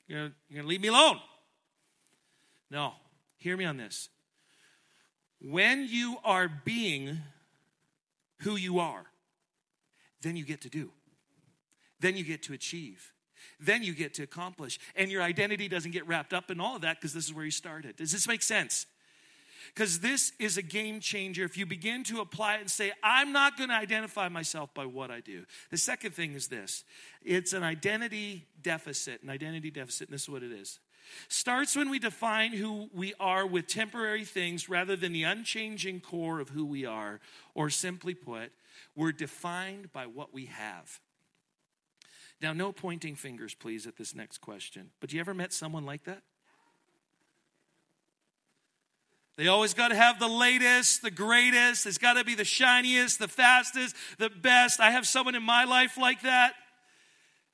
You're 0.07 0.31
going 0.51 0.63
to 0.63 0.67
leave 0.67 0.81
me 0.81 0.89
alone. 0.89 1.19
No. 2.69 2.93
Hear 3.37 3.55
me 3.55 3.63
on 3.63 3.77
this. 3.77 4.09
When 5.41 5.87
you 5.87 6.17
are 6.23 6.49
being 6.49 7.19
who 8.39 8.55
you 8.55 8.79
are, 8.79 9.05
then 10.21 10.35
you 10.35 10.43
get 10.43 10.61
to 10.61 10.69
do. 10.69 10.91
Then 11.99 12.17
you 12.17 12.23
get 12.23 12.43
to 12.43 12.53
achieve. 12.53 13.13
Then 13.59 13.83
you 13.83 13.93
get 13.93 14.13
to 14.15 14.23
accomplish. 14.23 14.79
And 14.95 15.11
your 15.11 15.21
identity 15.21 15.67
doesn't 15.67 15.91
get 15.91 16.07
wrapped 16.07 16.33
up 16.33 16.51
in 16.51 16.59
all 16.59 16.75
of 16.75 16.81
that 16.81 16.97
because 16.97 17.13
this 17.13 17.25
is 17.25 17.33
where 17.33 17.45
you 17.45 17.51
started. 17.51 17.97
Does 17.97 18.11
this 18.11 18.27
make 18.27 18.41
sense? 18.41 18.85
Because 19.73 19.99
this 19.99 20.31
is 20.39 20.57
a 20.57 20.61
game 20.61 20.99
changer 20.99 21.43
if 21.43 21.57
you 21.57 21.65
begin 21.65 22.03
to 22.05 22.21
apply 22.21 22.55
it 22.55 22.61
and 22.61 22.71
say, 22.71 22.91
I'm 23.03 23.31
not 23.31 23.57
going 23.57 23.69
to 23.69 23.75
identify 23.75 24.27
myself 24.29 24.73
by 24.73 24.85
what 24.85 25.11
I 25.11 25.19
do. 25.19 25.45
The 25.69 25.77
second 25.77 26.11
thing 26.11 26.33
is 26.33 26.47
this 26.47 26.83
it's 27.21 27.53
an 27.53 27.63
identity 27.63 28.47
deficit. 28.61 29.21
An 29.23 29.29
identity 29.29 29.71
deficit, 29.71 30.07
and 30.07 30.13
this 30.15 30.23
is 30.23 30.29
what 30.29 30.43
it 30.43 30.51
is 30.51 30.79
starts 31.27 31.75
when 31.75 31.89
we 31.89 31.99
define 31.99 32.53
who 32.53 32.89
we 32.93 33.13
are 33.19 33.45
with 33.45 33.67
temporary 33.67 34.25
things 34.25 34.69
rather 34.69 34.95
than 34.95 35.13
the 35.13 35.23
unchanging 35.23 36.01
core 36.01 36.39
of 36.39 36.49
who 36.49 36.65
we 36.65 36.85
are. 36.85 37.19
Or 37.53 37.69
simply 37.69 38.13
put, 38.13 38.51
we're 38.95 39.11
defined 39.11 39.91
by 39.91 40.05
what 40.05 40.33
we 40.33 40.45
have. 40.45 40.99
Now, 42.41 42.53
no 42.53 42.71
pointing 42.71 43.15
fingers, 43.15 43.53
please, 43.53 43.85
at 43.85 43.97
this 43.97 44.15
next 44.15 44.39
question. 44.39 44.91
But 44.99 45.11
you 45.11 45.19
ever 45.19 45.33
met 45.33 45.51
someone 45.51 45.85
like 45.85 46.05
that? 46.05 46.21
They 49.35 49.47
always 49.47 49.73
got 49.73 49.87
to 49.87 49.95
have 49.95 50.19
the 50.19 50.27
latest, 50.27 51.01
the 51.01 51.11
greatest. 51.11 51.85
It's 51.85 51.97
got 51.97 52.13
to 52.13 52.25
be 52.25 52.35
the 52.35 52.43
shiniest, 52.43 53.19
the 53.19 53.29
fastest, 53.29 53.95
the 54.17 54.29
best. 54.29 54.81
I 54.81 54.91
have 54.91 55.07
someone 55.07 55.33
in 55.33 55.43
my 55.43 55.63
life 55.63 55.97
like 55.97 56.23
that. 56.23 56.55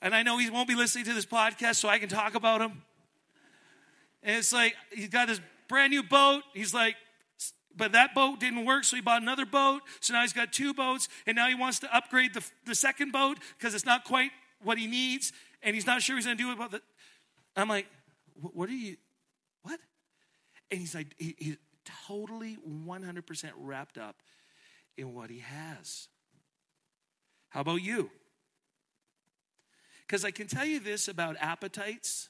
And 0.01 0.15
I 0.15 0.23
know 0.23 0.39
he 0.39 0.49
won't 0.49 0.67
be 0.67 0.73
listening 0.73 1.05
to 1.05 1.13
this 1.13 1.27
podcast, 1.27 1.75
so 1.75 1.87
I 1.87 1.99
can 1.99 2.09
talk 2.09 2.33
about 2.33 2.59
him. 2.59 2.81
And 4.25 4.35
it's 4.37 4.51
like, 4.51 4.75
he's 4.91 5.07
got 5.07 5.27
this 5.27 5.39
brand 5.69 5.91
new 5.91 6.03
boat. 6.03 6.41
He's 6.53 6.73
like, 6.73 6.95
but 7.77 7.91
that 7.91 8.15
boat 8.15 8.39
didn't 8.39 8.65
work, 8.65 8.83
so 8.83 8.95
he 8.95 9.01
bought 9.01 9.21
another 9.21 9.45
boat. 9.45 9.81
So 9.99 10.13
now 10.13 10.21
he's 10.21 10.33
got 10.33 10.51
two 10.51 10.73
boats, 10.73 11.07
and 11.27 11.35
now 11.35 11.47
he 11.47 11.55
wants 11.55 11.79
to 11.79 11.95
upgrade 11.95 12.33
the, 12.33 12.43
the 12.65 12.73
second 12.73 13.11
boat 13.11 13.37
because 13.57 13.75
it's 13.75 13.85
not 13.85 14.03
quite 14.03 14.31
what 14.63 14.77
he 14.77 14.87
needs, 14.87 15.31
and 15.61 15.75
he's 15.75 15.85
not 15.85 16.01
sure 16.01 16.15
he's 16.15 16.25
going 16.25 16.37
to 16.37 16.43
do. 16.43 16.51
About 16.51 16.71
the, 16.71 16.81
I'm 17.55 17.69
like, 17.69 17.85
what 18.41 18.67
are 18.69 18.73
you? 18.73 18.97
What? 19.61 19.79
And 20.71 20.79
he's 20.79 20.95
like, 20.95 21.13
he, 21.17 21.35
he's 21.37 21.57
totally 22.07 22.57
100% 22.67 23.51
wrapped 23.57 23.97
up 23.97 24.15
in 24.97 25.13
what 25.13 25.29
he 25.29 25.39
has. 25.39 26.07
How 27.49 27.61
about 27.61 27.81
you? 27.83 28.09
Because 30.07 30.25
I 30.25 30.31
can 30.31 30.47
tell 30.47 30.65
you 30.65 30.79
this 30.79 31.07
about 31.07 31.35
appetites 31.39 32.29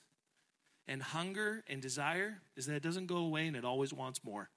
and 0.88 1.02
hunger 1.02 1.64
and 1.68 1.82
desire 1.82 2.40
is 2.56 2.66
that 2.68 2.76
it 2.76 2.84
doesn't 2.84 3.08
go 3.08 3.18
away 3.18 3.48
and 3.48 3.56
it 3.56 3.66
always 3.66 3.94
wants 3.94 4.24
more. 4.24 4.50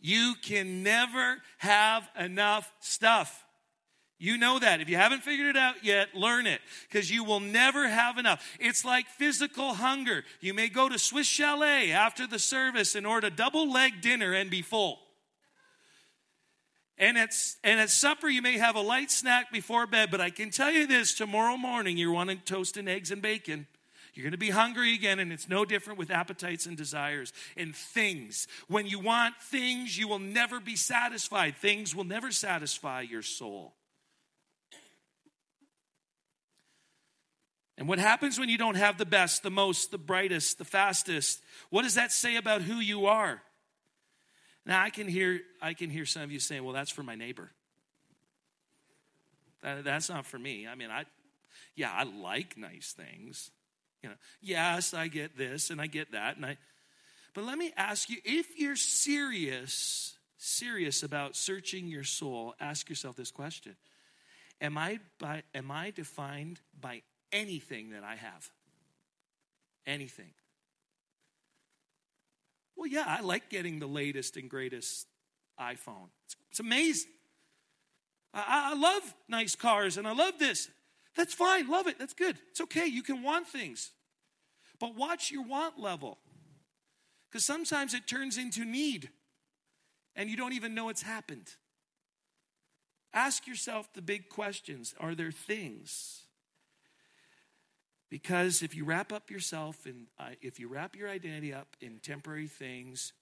You 0.00 0.34
can 0.42 0.82
never 0.82 1.38
have 1.58 2.08
enough 2.18 2.72
stuff. 2.80 3.44
You 4.18 4.38
know 4.38 4.58
that. 4.58 4.80
If 4.80 4.88
you 4.88 4.96
haven't 4.96 5.22
figured 5.22 5.48
it 5.48 5.56
out 5.56 5.82
yet, 5.82 6.14
learn 6.14 6.46
it 6.46 6.60
because 6.88 7.10
you 7.10 7.24
will 7.24 7.40
never 7.40 7.88
have 7.88 8.16
enough. 8.16 8.46
It's 8.60 8.84
like 8.84 9.06
physical 9.08 9.74
hunger. 9.74 10.24
You 10.40 10.54
may 10.54 10.68
go 10.68 10.88
to 10.88 10.98
Swiss 10.98 11.26
Chalet 11.26 11.90
after 11.90 12.26
the 12.26 12.38
service 12.38 12.94
and 12.94 13.06
order 13.06 13.28
double 13.28 13.70
leg 13.70 14.00
dinner 14.00 14.32
and 14.32 14.50
be 14.50 14.62
full. 14.62 15.00
And 16.96 17.18
at, 17.18 17.34
and 17.64 17.80
at 17.80 17.90
supper, 17.90 18.28
you 18.28 18.40
may 18.40 18.56
have 18.56 18.76
a 18.76 18.80
light 18.80 19.10
snack 19.10 19.50
before 19.50 19.86
bed, 19.86 20.10
but 20.12 20.20
I 20.20 20.30
can 20.30 20.50
tell 20.50 20.70
you 20.70 20.86
this 20.86 21.12
tomorrow 21.12 21.56
morning, 21.56 21.96
you're 21.96 22.12
wanting 22.12 22.38
toast 22.44 22.76
and 22.76 22.88
eggs 22.88 23.10
and 23.10 23.20
bacon. 23.20 23.66
You're 24.14 24.22
going 24.22 24.32
to 24.32 24.38
be 24.38 24.50
hungry 24.50 24.94
again, 24.94 25.18
and 25.18 25.32
it's 25.32 25.48
no 25.48 25.64
different 25.64 25.98
with 25.98 26.10
appetites 26.10 26.66
and 26.66 26.76
desires 26.76 27.32
and 27.56 27.74
things. 27.74 28.46
When 28.68 28.86
you 28.86 29.00
want 29.00 29.34
things, 29.40 29.98
you 29.98 30.06
will 30.06 30.20
never 30.20 30.60
be 30.60 30.76
satisfied. 30.76 31.56
Things 31.56 31.94
will 31.96 32.04
never 32.04 32.30
satisfy 32.30 33.00
your 33.00 33.22
soul. 33.22 33.74
And 37.76 37.88
what 37.88 37.98
happens 37.98 38.38
when 38.38 38.48
you 38.48 38.56
don't 38.56 38.76
have 38.76 38.98
the 38.98 39.04
best, 39.04 39.42
the 39.42 39.50
most, 39.50 39.90
the 39.90 39.98
brightest, 39.98 40.58
the 40.58 40.64
fastest? 40.64 41.40
What 41.70 41.82
does 41.82 41.96
that 41.96 42.12
say 42.12 42.36
about 42.36 42.62
who 42.62 42.76
you 42.76 43.06
are? 43.06 43.42
Now 44.64 44.80
I 44.80 44.90
can 44.90 45.08
hear 45.08 45.40
I 45.60 45.74
can 45.74 45.90
hear 45.90 46.06
some 46.06 46.22
of 46.22 46.30
you 46.30 46.38
saying, 46.38 46.62
"Well, 46.64 46.72
that's 46.72 46.90
for 46.90 47.02
my 47.02 47.16
neighbor." 47.16 47.50
That, 49.62 49.84
that's 49.84 50.08
not 50.08 50.24
for 50.24 50.38
me. 50.38 50.68
I 50.68 50.74
mean, 50.74 50.90
I 50.90 51.04
yeah, 51.74 51.92
I 51.92 52.04
like 52.04 52.56
nice 52.56 52.94
things. 52.96 53.50
You 54.04 54.10
know, 54.10 54.16
yes, 54.42 54.92
I 54.92 55.08
get 55.08 55.38
this 55.38 55.70
and 55.70 55.80
I 55.80 55.86
get 55.86 56.12
that 56.12 56.36
and 56.36 56.44
I 56.44 56.58
But 57.32 57.44
let 57.44 57.56
me 57.56 57.72
ask 57.74 58.10
you, 58.10 58.18
if 58.22 58.60
you're 58.60 58.76
serious, 58.76 60.18
serious 60.36 61.02
about 61.02 61.36
searching 61.36 61.86
your 61.86 62.04
soul, 62.04 62.54
ask 62.60 62.90
yourself 62.90 63.16
this 63.16 63.30
question. 63.30 63.76
Am 64.60 64.76
I 64.76 64.98
by 65.18 65.42
am 65.54 65.70
I 65.70 65.90
defined 65.90 66.60
by 66.78 67.00
anything 67.32 67.92
that 67.92 68.04
I 68.04 68.16
have? 68.16 68.50
Anything. 69.86 70.34
Well, 72.76 72.88
yeah, 72.88 73.04
I 73.06 73.22
like 73.22 73.48
getting 73.48 73.78
the 73.78 73.86
latest 73.86 74.36
and 74.36 74.50
greatest 74.50 75.06
iPhone. 75.58 76.10
It's, 76.26 76.36
it's 76.50 76.60
amazing. 76.60 77.10
I, 78.34 78.72
I 78.72 78.74
love 78.74 79.14
nice 79.30 79.56
cars 79.56 79.96
and 79.96 80.06
I 80.06 80.12
love 80.12 80.38
this. 80.38 80.68
That's 81.16 81.34
fine, 81.34 81.68
love 81.68 81.86
it, 81.86 81.98
that's 81.98 82.14
good. 82.14 82.36
It's 82.50 82.60
okay, 82.62 82.86
you 82.86 83.02
can 83.02 83.22
want 83.22 83.46
things. 83.46 83.90
But 84.80 84.96
watch 84.96 85.30
your 85.30 85.44
want 85.44 85.78
level. 85.78 86.18
Because 87.30 87.44
sometimes 87.44 87.94
it 87.94 88.06
turns 88.06 88.38
into 88.38 88.64
need 88.64 89.10
and 90.16 90.30
you 90.30 90.36
don't 90.36 90.52
even 90.52 90.74
know 90.74 90.88
it's 90.88 91.02
happened. 91.02 91.48
Ask 93.12 93.46
yourself 93.46 93.92
the 93.92 94.02
big 94.02 94.28
questions 94.28 94.94
Are 95.00 95.14
there 95.14 95.32
things? 95.32 96.20
Because 98.10 98.62
if 98.62 98.76
you 98.76 98.84
wrap 98.84 99.12
up 99.12 99.30
yourself 99.30 99.86
and 99.86 100.06
uh, 100.18 100.30
if 100.40 100.60
you 100.60 100.68
wrap 100.68 100.94
your 100.94 101.08
identity 101.08 101.52
up 101.52 101.76
in 101.80 101.98
temporary 101.98 102.46
things, 102.46 103.12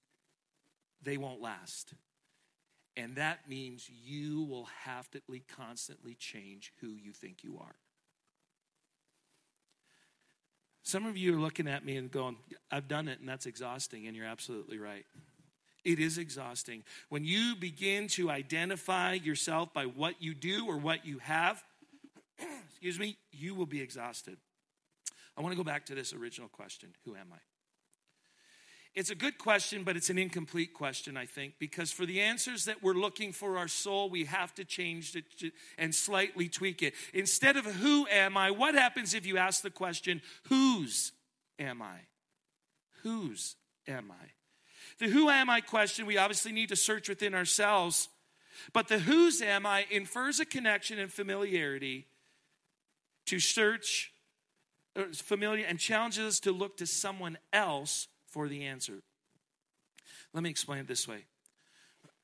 they 1.02 1.16
won't 1.16 1.40
last. 1.40 1.94
And 2.94 3.16
that 3.16 3.48
means 3.48 3.88
you 3.88 4.42
will 4.42 4.68
have 4.84 5.10
to 5.12 5.20
constantly 5.56 6.14
change 6.14 6.72
who 6.80 6.88
you 6.88 7.12
think 7.12 7.42
you 7.42 7.58
are. 7.58 7.74
Some 10.92 11.06
of 11.06 11.16
you 11.16 11.34
are 11.34 11.40
looking 11.40 11.68
at 11.68 11.86
me 11.86 11.96
and 11.96 12.10
going, 12.10 12.36
I've 12.70 12.86
done 12.86 13.08
it 13.08 13.18
and 13.18 13.26
that's 13.26 13.46
exhausting, 13.46 14.06
and 14.06 14.14
you're 14.14 14.26
absolutely 14.26 14.76
right. 14.76 15.06
It 15.86 15.98
is 15.98 16.18
exhausting. 16.18 16.82
When 17.08 17.24
you 17.24 17.56
begin 17.56 18.08
to 18.08 18.30
identify 18.30 19.14
yourself 19.14 19.72
by 19.72 19.86
what 19.86 20.20
you 20.20 20.34
do 20.34 20.66
or 20.68 20.76
what 20.76 21.06
you 21.06 21.16
have, 21.20 21.64
excuse 22.68 22.98
me, 22.98 23.16
you 23.32 23.54
will 23.54 23.64
be 23.64 23.80
exhausted. 23.80 24.36
I 25.34 25.40
want 25.40 25.52
to 25.52 25.56
go 25.56 25.64
back 25.64 25.86
to 25.86 25.94
this 25.94 26.12
original 26.12 26.50
question 26.50 26.90
Who 27.06 27.16
am 27.16 27.28
I? 27.32 27.38
It's 28.94 29.10
a 29.10 29.14
good 29.14 29.38
question, 29.38 29.84
but 29.84 29.96
it's 29.96 30.10
an 30.10 30.18
incomplete 30.18 30.74
question, 30.74 31.16
I 31.16 31.24
think, 31.24 31.54
because 31.58 31.90
for 31.90 32.04
the 32.04 32.20
answers 32.20 32.66
that 32.66 32.82
we're 32.82 32.92
looking 32.92 33.32
for 33.32 33.56
our 33.56 33.68
soul, 33.68 34.10
we 34.10 34.26
have 34.26 34.54
to 34.56 34.66
change 34.66 35.16
it 35.16 35.52
and 35.78 35.94
slightly 35.94 36.48
tweak 36.48 36.82
it. 36.82 36.92
Instead 37.14 37.56
of 37.56 37.64
who 37.64 38.06
am 38.08 38.36
I, 38.36 38.50
what 38.50 38.74
happens 38.74 39.14
if 39.14 39.24
you 39.24 39.38
ask 39.38 39.62
the 39.62 39.70
question, 39.70 40.20
whose 40.48 41.12
am 41.58 41.80
I? 41.80 42.00
Whose 43.02 43.56
am 43.88 44.10
I? 44.10 44.26
The 44.98 45.08
who 45.08 45.30
am 45.30 45.48
I 45.48 45.62
question, 45.62 46.04
we 46.04 46.18
obviously 46.18 46.52
need 46.52 46.68
to 46.68 46.76
search 46.76 47.08
within 47.08 47.34
ourselves, 47.34 48.10
but 48.74 48.88
the 48.88 48.98
whose 48.98 49.40
am 49.40 49.64
I 49.64 49.86
infers 49.90 50.38
a 50.38 50.44
connection 50.44 50.98
and 50.98 51.10
familiarity 51.10 52.06
to 53.24 53.40
search 53.40 54.12
uh, 54.94 55.04
familiar 55.12 55.64
and 55.64 55.78
challenges 55.78 56.26
us 56.26 56.40
to 56.40 56.52
look 56.52 56.76
to 56.76 56.86
someone 56.86 57.38
else 57.54 58.08
for 58.32 58.48
the 58.48 58.64
answer. 58.64 59.02
Let 60.32 60.42
me 60.42 60.50
explain 60.50 60.80
it 60.80 60.88
this 60.88 61.06
way 61.06 61.24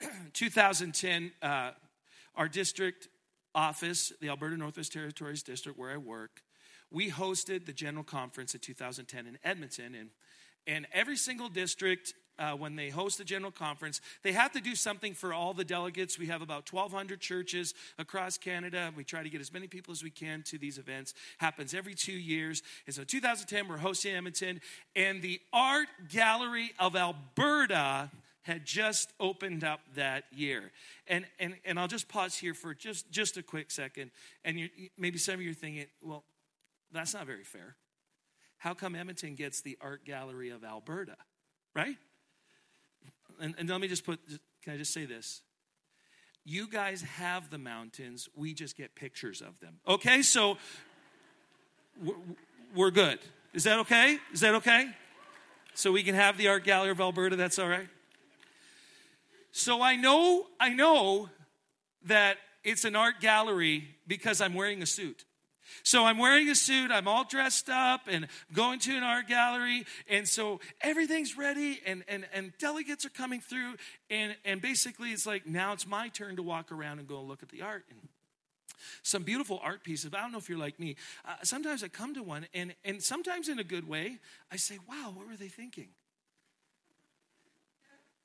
2010, 0.32 1.32
uh, 1.42 1.72
our 2.34 2.48
district 2.48 3.08
office, 3.54 4.12
the 4.20 4.28
Alberta 4.28 4.56
Northwest 4.56 4.92
Territories 4.92 5.42
District, 5.42 5.78
where 5.78 5.90
I 5.90 5.98
work, 5.98 6.42
we 6.90 7.10
hosted 7.10 7.66
the 7.66 7.72
general 7.72 8.04
conference 8.04 8.54
in 8.54 8.60
2010 8.60 9.26
in 9.26 9.38
Edmonton. 9.44 9.94
And, 9.94 10.10
and 10.66 10.86
every 10.92 11.16
single 11.16 11.48
district 11.48 12.14
uh, 12.38 12.52
when 12.52 12.76
they 12.76 12.88
host 12.90 13.20
a 13.20 13.24
general 13.24 13.50
conference, 13.50 14.00
they 14.22 14.32
have 14.32 14.52
to 14.52 14.60
do 14.60 14.74
something 14.74 15.14
for 15.14 15.32
all 15.32 15.54
the 15.54 15.64
delegates. 15.64 16.18
We 16.18 16.26
have 16.26 16.42
about 16.42 16.72
1,200 16.72 17.20
churches 17.20 17.74
across 17.98 18.38
Canada. 18.38 18.92
We 18.96 19.04
try 19.04 19.22
to 19.22 19.28
get 19.28 19.40
as 19.40 19.52
many 19.52 19.66
people 19.66 19.92
as 19.92 20.02
we 20.02 20.10
can 20.10 20.42
to 20.44 20.58
these 20.58 20.78
events. 20.78 21.14
Happens 21.38 21.74
every 21.74 21.94
two 21.94 22.12
years. 22.12 22.62
And 22.86 22.94
so 22.94 23.04
2010, 23.04 23.68
we're 23.68 23.78
hosting 23.78 24.14
Edmonton, 24.14 24.60
and 24.94 25.22
the 25.22 25.40
Art 25.52 25.88
Gallery 26.10 26.72
of 26.78 26.96
Alberta 26.96 28.10
had 28.42 28.64
just 28.64 29.12
opened 29.20 29.62
up 29.62 29.80
that 29.94 30.24
year. 30.32 30.72
And, 31.06 31.26
and, 31.38 31.56
and 31.66 31.78
I'll 31.78 31.88
just 31.88 32.08
pause 32.08 32.34
here 32.34 32.54
for 32.54 32.72
just, 32.72 33.10
just 33.10 33.36
a 33.36 33.42
quick 33.42 33.70
second. 33.70 34.10
And 34.42 34.70
maybe 34.96 35.18
some 35.18 35.34
of 35.34 35.42
you 35.42 35.50
are 35.50 35.54
thinking, 35.54 35.84
well, 36.02 36.24
that's 36.90 37.12
not 37.12 37.26
very 37.26 37.44
fair. 37.44 37.76
How 38.56 38.74
come 38.74 38.94
Edmonton 38.94 39.34
gets 39.34 39.60
the 39.60 39.76
Art 39.80 40.04
Gallery 40.04 40.48
of 40.48 40.64
Alberta? 40.64 41.16
Right? 41.74 41.96
And, 43.40 43.54
and 43.58 43.68
let 43.68 43.80
me 43.80 43.88
just 43.88 44.04
put, 44.04 44.20
can 44.62 44.72
I 44.72 44.76
just 44.76 44.92
say 44.92 45.04
this? 45.04 45.42
You 46.44 46.68
guys 46.68 47.02
have 47.02 47.50
the 47.50 47.58
mountains, 47.58 48.28
we 48.34 48.54
just 48.54 48.76
get 48.76 48.94
pictures 48.94 49.42
of 49.42 49.60
them. 49.60 49.80
Okay, 49.86 50.22
so 50.22 50.56
we're, 52.02 52.14
we're 52.74 52.90
good. 52.90 53.18
Is 53.52 53.64
that 53.64 53.78
okay? 53.80 54.18
Is 54.32 54.40
that 54.40 54.54
okay? 54.56 54.88
So 55.74 55.92
we 55.92 56.02
can 56.02 56.14
have 56.14 56.38
the 56.38 56.48
Art 56.48 56.64
Gallery 56.64 56.90
of 56.90 57.00
Alberta, 57.00 57.36
that's 57.36 57.58
all 57.58 57.68
right? 57.68 57.88
So 59.52 59.82
I 59.82 59.96
know, 59.96 60.46
I 60.60 60.70
know 60.70 61.28
that 62.04 62.38
it's 62.64 62.84
an 62.84 62.96
art 62.96 63.20
gallery 63.20 63.88
because 64.06 64.40
I'm 64.40 64.54
wearing 64.54 64.82
a 64.82 64.86
suit. 64.86 65.24
So 65.82 66.04
I'm 66.04 66.18
wearing 66.18 66.48
a 66.48 66.54
suit, 66.54 66.90
I'm 66.90 67.08
all 67.08 67.24
dressed 67.24 67.68
up 67.68 68.02
and 68.08 68.26
going 68.52 68.78
to 68.80 68.96
an 68.96 69.02
art 69.02 69.28
gallery. 69.28 69.84
And 70.08 70.26
so 70.26 70.60
everything's 70.80 71.36
ready 71.36 71.80
and, 71.86 72.04
and, 72.08 72.26
and 72.32 72.52
delegates 72.58 73.04
are 73.04 73.10
coming 73.10 73.40
through. 73.40 73.74
And, 74.10 74.36
and 74.44 74.60
basically 74.60 75.10
it's 75.10 75.26
like, 75.26 75.46
now 75.46 75.72
it's 75.72 75.86
my 75.86 76.08
turn 76.08 76.36
to 76.36 76.42
walk 76.42 76.72
around 76.72 76.98
and 76.98 77.08
go 77.08 77.20
look 77.22 77.42
at 77.42 77.48
the 77.48 77.62
art. 77.62 77.84
And 77.90 78.00
some 79.02 79.22
beautiful 79.22 79.60
art 79.62 79.82
pieces. 79.82 80.12
I 80.14 80.20
don't 80.20 80.32
know 80.32 80.38
if 80.38 80.48
you're 80.48 80.58
like 80.58 80.78
me. 80.78 80.96
Uh, 81.24 81.34
sometimes 81.42 81.82
I 81.82 81.88
come 81.88 82.14
to 82.14 82.22
one, 82.22 82.46
and, 82.54 82.74
and 82.84 83.02
sometimes 83.02 83.48
in 83.48 83.58
a 83.58 83.64
good 83.64 83.88
way, 83.88 84.18
I 84.52 84.56
say, 84.56 84.78
wow, 84.88 85.12
what 85.14 85.26
were 85.26 85.36
they 85.36 85.48
thinking? 85.48 85.88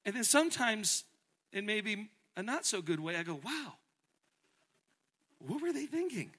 And 0.06 0.16
then 0.16 0.24
sometimes, 0.24 1.06
in 1.52 1.66
maybe 1.66 2.10
a 2.36 2.44
not 2.44 2.66
so 2.66 2.82
good 2.82 3.00
way, 3.00 3.16
I 3.16 3.24
go, 3.24 3.40
wow, 3.44 3.74
what 5.40 5.62
were 5.62 5.74
they 5.74 5.86
thinking? 5.86 6.32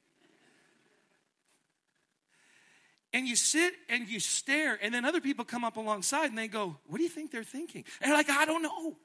And 3.14 3.28
you 3.28 3.36
sit 3.36 3.74
and 3.88 4.08
you 4.08 4.18
stare, 4.18 4.76
and 4.82 4.92
then 4.92 5.04
other 5.04 5.20
people 5.20 5.44
come 5.44 5.64
up 5.64 5.76
alongside 5.76 6.26
and 6.26 6.36
they 6.36 6.48
go, 6.48 6.76
What 6.88 6.98
do 6.98 7.04
you 7.04 7.08
think 7.08 7.30
they're 7.30 7.44
thinking? 7.44 7.84
And 8.02 8.12
like, 8.12 8.28
I 8.28 8.44
don't 8.44 8.60
know. 8.60 8.96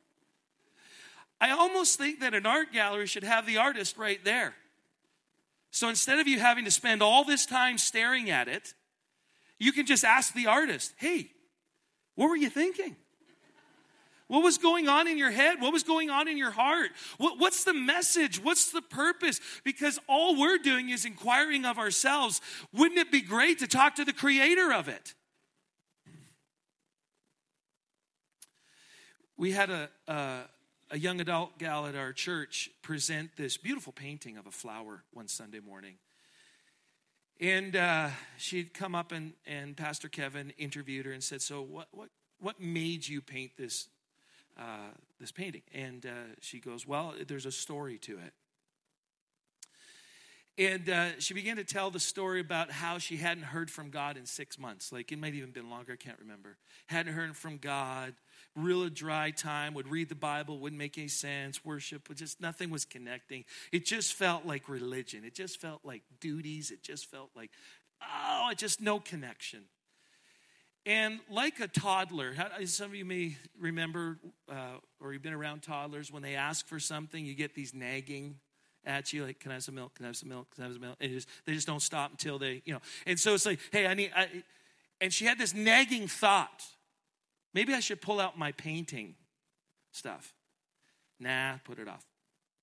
I 1.39 1.51
almost 1.51 1.97
think 1.97 2.19
that 2.19 2.33
an 2.33 2.45
art 2.45 2.73
gallery 2.73 3.05
should 3.05 3.23
have 3.23 3.45
the 3.45 3.57
artist 3.57 3.97
right 3.97 4.21
there. 4.25 4.55
So 5.71 5.87
instead 5.87 6.19
of 6.19 6.27
you 6.27 6.39
having 6.39 6.65
to 6.65 6.71
spend 6.71 7.01
all 7.03 7.23
this 7.23 7.45
time 7.45 7.77
staring 7.77 8.29
at 8.31 8.47
it, 8.47 8.73
you 9.59 9.71
can 9.71 9.85
just 9.85 10.03
ask 10.03 10.33
the 10.33 10.47
artist, 10.47 10.91
Hey, 10.97 11.29
what 12.15 12.29
were 12.29 12.35
you 12.35 12.49
thinking? 12.49 12.95
What 14.29 14.43
was 14.43 14.59
going 14.59 14.87
on 14.87 15.07
in 15.07 15.17
your 15.17 15.31
head? 15.31 15.59
What 15.59 15.73
was 15.73 15.81
going 15.81 16.11
on 16.11 16.27
in 16.27 16.37
your 16.37 16.51
heart? 16.51 16.91
What, 17.17 17.39
what's 17.39 17.63
the 17.63 17.73
message? 17.73 18.41
What's 18.41 18.71
the 18.71 18.81
purpose? 18.83 19.41
Because 19.63 19.99
all 20.07 20.39
we're 20.39 20.59
doing 20.59 20.89
is 20.89 21.03
inquiring 21.03 21.65
of 21.65 21.79
ourselves. 21.79 22.39
Wouldn't 22.71 22.99
it 22.99 23.11
be 23.11 23.21
great 23.21 23.57
to 23.59 23.67
talk 23.67 23.95
to 23.95 24.05
the 24.05 24.13
creator 24.13 24.71
of 24.71 24.87
it? 24.87 25.15
We 29.35 29.51
had 29.51 29.71
a, 29.71 29.89
a, 30.07 30.41
a 30.91 30.99
young 30.99 31.19
adult 31.19 31.57
gal 31.57 31.87
at 31.87 31.95
our 31.95 32.13
church 32.13 32.69
present 32.83 33.31
this 33.35 33.57
beautiful 33.57 33.93
painting 33.93 34.37
of 34.37 34.45
a 34.45 34.51
flower 34.51 35.01
one 35.11 35.27
Sunday 35.27 35.59
morning. 35.59 35.95
And 37.41 37.75
uh, 37.75 38.09
she'd 38.37 38.75
come 38.75 38.93
up 38.93 39.11
and, 39.11 39.33
and 39.47 39.75
Pastor 39.75 40.07
Kevin 40.07 40.53
interviewed 40.59 41.07
her 41.07 41.13
and 41.13 41.23
said, 41.23 41.41
So, 41.41 41.63
what, 41.63 41.87
what, 41.91 42.09
what 42.39 42.61
made 42.61 43.07
you 43.07 43.21
paint 43.21 43.53
this 43.57 43.87
uh, 44.59 44.91
this 45.19 45.31
painting. 45.31 45.61
And 45.73 46.05
uh, 46.05 46.35
she 46.41 46.59
goes, 46.59 46.85
Well, 46.85 47.13
there's 47.27 47.45
a 47.45 47.51
story 47.51 47.97
to 47.99 48.17
it. 48.17 48.33
And 50.57 50.89
uh, 50.89 51.19
she 51.19 51.33
began 51.33 51.55
to 51.55 51.63
tell 51.63 51.89
the 51.89 52.01
story 52.01 52.41
about 52.41 52.69
how 52.69 52.97
she 52.97 53.15
hadn't 53.15 53.45
heard 53.45 53.71
from 53.71 53.91
God 53.91 54.17
in 54.17 54.25
six 54.25 54.59
months. 54.59 54.91
Like 54.91 55.09
it 55.09 55.17
might 55.17 55.33
even 55.33 55.51
been 55.51 55.69
longer, 55.69 55.93
I 55.93 55.95
can't 55.95 56.19
remember. 56.19 56.57
Hadn't 56.87 57.13
heard 57.13 57.37
from 57.37 57.59
God, 57.59 58.13
real 58.57 58.89
dry 58.89 59.31
time, 59.31 59.73
would 59.75 59.87
read 59.87 60.09
the 60.09 60.15
Bible, 60.15 60.59
wouldn't 60.59 60.77
make 60.77 60.97
any 60.97 61.07
sense, 61.07 61.63
worship, 61.63 62.09
was 62.09 62.17
just 62.17 62.41
nothing 62.41 62.71
was 62.71 62.83
connecting. 62.83 63.45
It 63.71 63.85
just 63.85 64.13
felt 64.13 64.45
like 64.45 64.67
religion. 64.67 65.23
It 65.23 65.33
just 65.33 65.61
felt 65.61 65.85
like 65.85 66.01
duties. 66.19 66.71
It 66.71 66.83
just 66.83 67.05
felt 67.05 67.29
like, 67.37 67.51
oh, 68.01 68.51
just 68.57 68.81
no 68.81 68.99
connection. 68.99 69.61
And 70.89 71.19
like 71.29 71.59
a 71.59 71.67
toddler, 71.67 72.33
some 72.65 72.87
of 72.87 72.95
you 72.95 73.05
may 73.05 73.37
remember, 73.59 74.17
uh, 74.51 74.79
or 74.99 75.13
you've 75.13 75.21
been 75.21 75.33
around 75.33 75.61
toddlers, 75.61 76.11
when 76.11 76.23
they 76.23 76.33
ask 76.33 76.67
for 76.67 76.79
something, 76.79 77.23
you 77.23 77.35
get 77.35 77.53
these 77.53 77.75
nagging 77.75 78.39
at 78.83 79.13
you, 79.13 79.23
like, 79.23 79.39
"Can 79.39 79.51
I 79.51 79.55
have 79.55 79.63
some 79.63 79.75
milk? 79.75 79.93
Can 79.93 80.05
I 80.05 80.07
have 80.07 80.17
some 80.17 80.29
milk? 80.29 80.47
Can 80.55 80.63
I 80.63 80.65
have 80.65 80.73
some 80.73 80.81
milk?" 80.81 80.97
And 80.99 81.11
just, 81.11 81.29
they 81.45 81.53
just 81.53 81.67
don't 81.67 81.79
stop 81.81 82.09
until 82.09 82.39
they, 82.39 82.63
you 82.65 82.73
know. 82.73 82.79
And 83.05 83.19
so 83.19 83.35
it's 83.35 83.45
like, 83.45 83.59
"Hey, 83.71 83.85
I 83.85 83.93
need." 83.93 84.11
I, 84.15 84.29
and 84.99 85.13
she 85.13 85.25
had 85.25 85.37
this 85.37 85.53
nagging 85.53 86.07
thought: 86.07 86.63
maybe 87.53 87.75
I 87.75 87.81
should 87.81 88.01
pull 88.01 88.19
out 88.19 88.39
my 88.39 88.51
painting 88.53 89.13
stuff. 89.91 90.33
Nah, 91.19 91.57
put 91.65 91.77
it 91.77 91.87
off. 91.87 92.03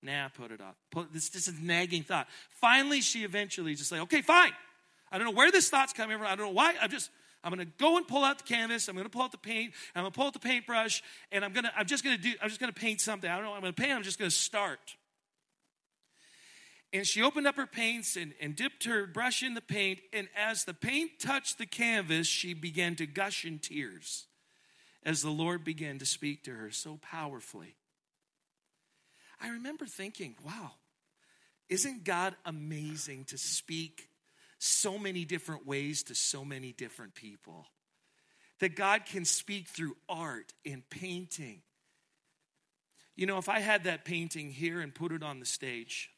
Nah, 0.03 0.27
put 0.27 0.51
it 0.51 0.59
off. 0.59 0.75
This, 1.13 1.29
this 1.29 1.47
is 1.47 1.61
nagging 1.61 2.03
thought. 2.03 2.27
Finally, 2.49 2.99
she 2.99 3.23
eventually 3.23 3.73
just 3.73 3.89
like, 3.89 4.01
"Okay, 4.01 4.21
fine. 4.21 4.51
I 5.13 5.17
don't 5.17 5.27
know 5.27 5.33
where 5.33 5.49
this 5.49 5.69
thought's 5.69 5.93
coming 5.93 6.17
from. 6.17 6.27
I 6.27 6.35
don't 6.35 6.47
know 6.47 6.51
why. 6.51 6.75
I'm 6.81 6.89
just." 6.89 7.09
I'm 7.43 7.51
to 7.57 7.65
go 7.65 7.97
and 7.97 8.07
pull 8.07 8.23
out 8.23 8.39
the 8.39 8.43
canvas. 8.43 8.87
I'm 8.87 8.95
to 8.95 9.09
pull 9.09 9.21
out 9.21 9.31
the 9.31 9.37
paint. 9.37 9.73
I'm 9.95 10.05
to 10.05 10.11
pull 10.11 10.25
out 10.25 10.33
the 10.33 10.39
paintbrush, 10.39 11.01
and 11.31 11.45
I'm 11.45 11.53
to. 11.53 11.71
I'm 11.77 11.85
just 11.85 12.03
to 12.17 12.21
do. 12.21 12.33
I'm 12.41 12.49
just 12.49 12.59
to 12.73 12.79
paint 12.79 12.99
something. 13.01 13.29
I 13.29 13.35
don't 13.35 13.45
know. 13.45 13.53
I'm 13.53 13.61
to 13.61 13.73
paint. 13.73 13.91
I'm 13.93 14.03
just 14.03 14.19
to 14.19 14.31
start. 14.31 14.95
And 16.93 17.05
she 17.05 17.21
opened 17.21 17.47
up 17.47 17.57
her 17.57 17.67
paints 17.67 18.15
and, 18.15 18.33
and 18.39 18.55
dipped 18.55 18.85
her 18.85 19.05
brush 19.05 19.43
in 19.43 19.53
the 19.53 19.61
paint. 19.61 19.99
And 20.13 20.29
as 20.35 20.63
the 20.63 20.73
paint 20.73 21.19
touched 21.19 21.57
the 21.57 21.65
canvas, 21.65 22.27
she 22.27 22.53
began 22.53 22.95
to 22.95 23.05
gush 23.05 23.45
in 23.45 23.59
tears 23.59 24.27
as 25.03 25.21
the 25.21 25.29
Lord 25.29 25.63
began 25.63 25.99
to 25.99 26.05
speak 26.05 26.43
to 26.45 26.51
her 26.51 26.71
so 26.71 26.97
powerfully. 27.01 27.75
I 29.39 29.49
remember 29.49 29.85
thinking, 29.85 30.35
wow, 30.43 30.71
isn't 31.69 32.03
God 32.03 32.35
amazing 32.45 33.25
to 33.25 33.37
speak 33.37 34.07
so 34.59 34.97
many 34.97 35.25
different 35.25 35.65
ways 35.65 36.03
to 36.03 36.15
so 36.15 36.43
many 36.43 36.71
different 36.73 37.15
people? 37.15 37.67
That 38.59 38.75
God 38.75 39.05
can 39.05 39.25
speak 39.25 39.67
through 39.67 39.95
art 40.09 40.53
and 40.65 40.87
painting. 40.89 41.61
You 43.15 43.25
know, 43.25 43.37
if 43.37 43.49
I 43.49 43.59
had 43.59 43.83
that 43.83 44.05
painting 44.05 44.51
here 44.51 44.79
and 44.79 44.93
put 44.93 45.11
it 45.11 45.23
on 45.23 45.39
the 45.39 45.45
stage, 45.45 46.09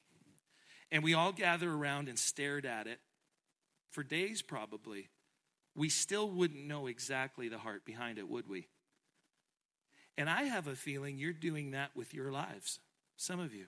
and 0.92 1.04
we 1.04 1.14
all 1.14 1.32
gather 1.32 1.72
around 1.72 2.10
and 2.10 2.18
stared 2.18 2.66
at 2.66 2.88
it 2.88 3.00
for 3.92 4.04
days 4.04 4.42
probably, 4.42 5.10
we 5.76 5.90
still 5.90 6.30
wouldn't 6.30 6.66
know 6.66 6.88
exactly 6.88 7.48
the 7.50 7.58
heart 7.58 7.86
behind 7.86 8.18
it, 8.18 8.28
would 8.28 8.48
we? 8.48 8.68
And 10.18 10.30
I 10.30 10.44
have 10.44 10.68
a 10.68 10.76
feeling 10.76 11.18
you're 11.18 11.32
doing 11.32 11.72
that 11.72 11.92
with 11.96 12.14
your 12.14 12.32
lives, 12.32 12.80
some 13.16 13.40
of 13.40 13.54
you, 13.54 13.68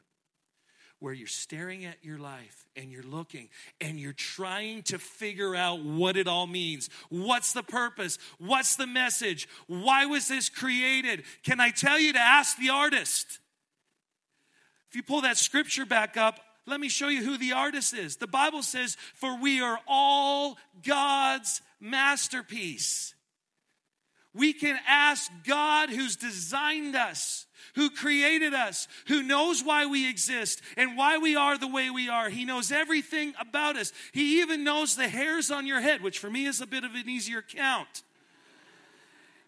where 1.01 1.13
you're 1.13 1.27
staring 1.27 1.83
at 1.83 1.97
your 2.03 2.19
life 2.19 2.65
and 2.75 2.91
you're 2.91 3.03
looking 3.03 3.49
and 3.81 3.99
you're 3.99 4.13
trying 4.13 4.83
to 4.83 4.99
figure 4.99 5.55
out 5.55 5.83
what 5.83 6.15
it 6.15 6.27
all 6.27 6.45
means. 6.45 6.89
What's 7.09 7.53
the 7.53 7.63
purpose? 7.63 8.19
What's 8.37 8.75
the 8.75 8.85
message? 8.85 9.49
Why 9.65 10.05
was 10.05 10.27
this 10.27 10.47
created? 10.47 11.23
Can 11.43 11.59
I 11.59 11.71
tell 11.71 11.99
you 11.99 12.13
to 12.13 12.19
ask 12.19 12.55
the 12.57 12.69
artist? 12.69 13.39
If 14.89 14.95
you 14.95 15.01
pull 15.01 15.21
that 15.21 15.37
scripture 15.37 15.87
back 15.87 16.17
up, 16.17 16.39
let 16.67 16.79
me 16.79 16.87
show 16.87 17.07
you 17.07 17.25
who 17.25 17.37
the 17.37 17.53
artist 17.53 17.95
is. 17.95 18.17
The 18.17 18.27
Bible 18.27 18.61
says, 18.61 18.95
For 19.15 19.35
we 19.41 19.59
are 19.59 19.79
all 19.87 20.57
God's 20.85 21.61
masterpiece. 21.79 23.15
We 24.33 24.53
can 24.53 24.79
ask 24.87 25.29
God 25.45 25.89
who's 25.89 26.15
designed 26.15 26.95
us, 26.95 27.45
who 27.75 27.89
created 27.89 28.53
us, 28.53 28.87
who 29.07 29.23
knows 29.23 29.61
why 29.61 29.85
we 29.85 30.09
exist 30.09 30.61
and 30.77 30.97
why 30.97 31.17
we 31.17 31.35
are 31.35 31.57
the 31.57 31.67
way 31.67 31.89
we 31.89 32.07
are. 32.07 32.29
He 32.29 32.45
knows 32.45 32.71
everything 32.71 33.33
about 33.39 33.75
us. 33.75 33.91
He 34.13 34.41
even 34.41 34.63
knows 34.63 34.95
the 34.95 35.09
hairs 35.09 35.51
on 35.51 35.67
your 35.67 35.81
head, 35.81 36.01
which 36.01 36.19
for 36.19 36.29
me 36.29 36.45
is 36.45 36.61
a 36.61 36.67
bit 36.67 36.85
of 36.85 36.95
an 36.95 37.09
easier 37.09 37.41
count. 37.41 38.03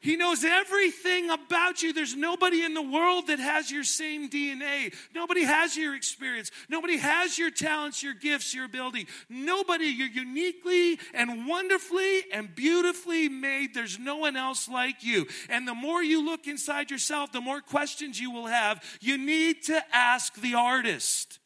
He 0.03 0.17
knows 0.17 0.43
everything 0.43 1.29
about 1.29 1.81
you. 1.81 1.93
There's 1.93 2.13
nobody 2.13 2.65
in 2.65 2.73
the 2.73 2.81
world 2.81 3.27
that 3.27 3.39
has 3.39 3.71
your 3.71 3.85
same 3.85 4.29
DNA. 4.29 4.93
Nobody 5.15 5.45
has 5.45 5.77
your 5.77 5.95
experience. 5.95 6.51
Nobody 6.67 6.97
has 6.97 7.37
your 7.39 7.49
talents, 7.49 8.03
your 8.03 8.13
gifts, 8.13 8.53
your 8.53 8.65
ability. 8.65 9.07
Nobody. 9.29 9.85
You're 9.85 10.09
uniquely 10.09 10.99
and 11.13 11.47
wonderfully 11.47 12.23
and 12.33 12.53
beautifully 12.53 13.29
made. 13.29 13.73
There's 13.73 13.97
no 13.97 14.17
one 14.17 14.35
else 14.35 14.67
like 14.67 15.05
you. 15.05 15.25
And 15.47 15.65
the 15.65 15.73
more 15.73 16.03
you 16.03 16.25
look 16.25 16.47
inside 16.47 16.91
yourself, 16.91 17.31
the 17.31 17.39
more 17.39 17.61
questions 17.61 18.19
you 18.19 18.29
will 18.29 18.47
have. 18.47 18.83
You 18.99 19.17
need 19.17 19.63
to 19.67 19.81
ask 19.95 20.35
the 20.35 20.55
artist, 20.55 21.39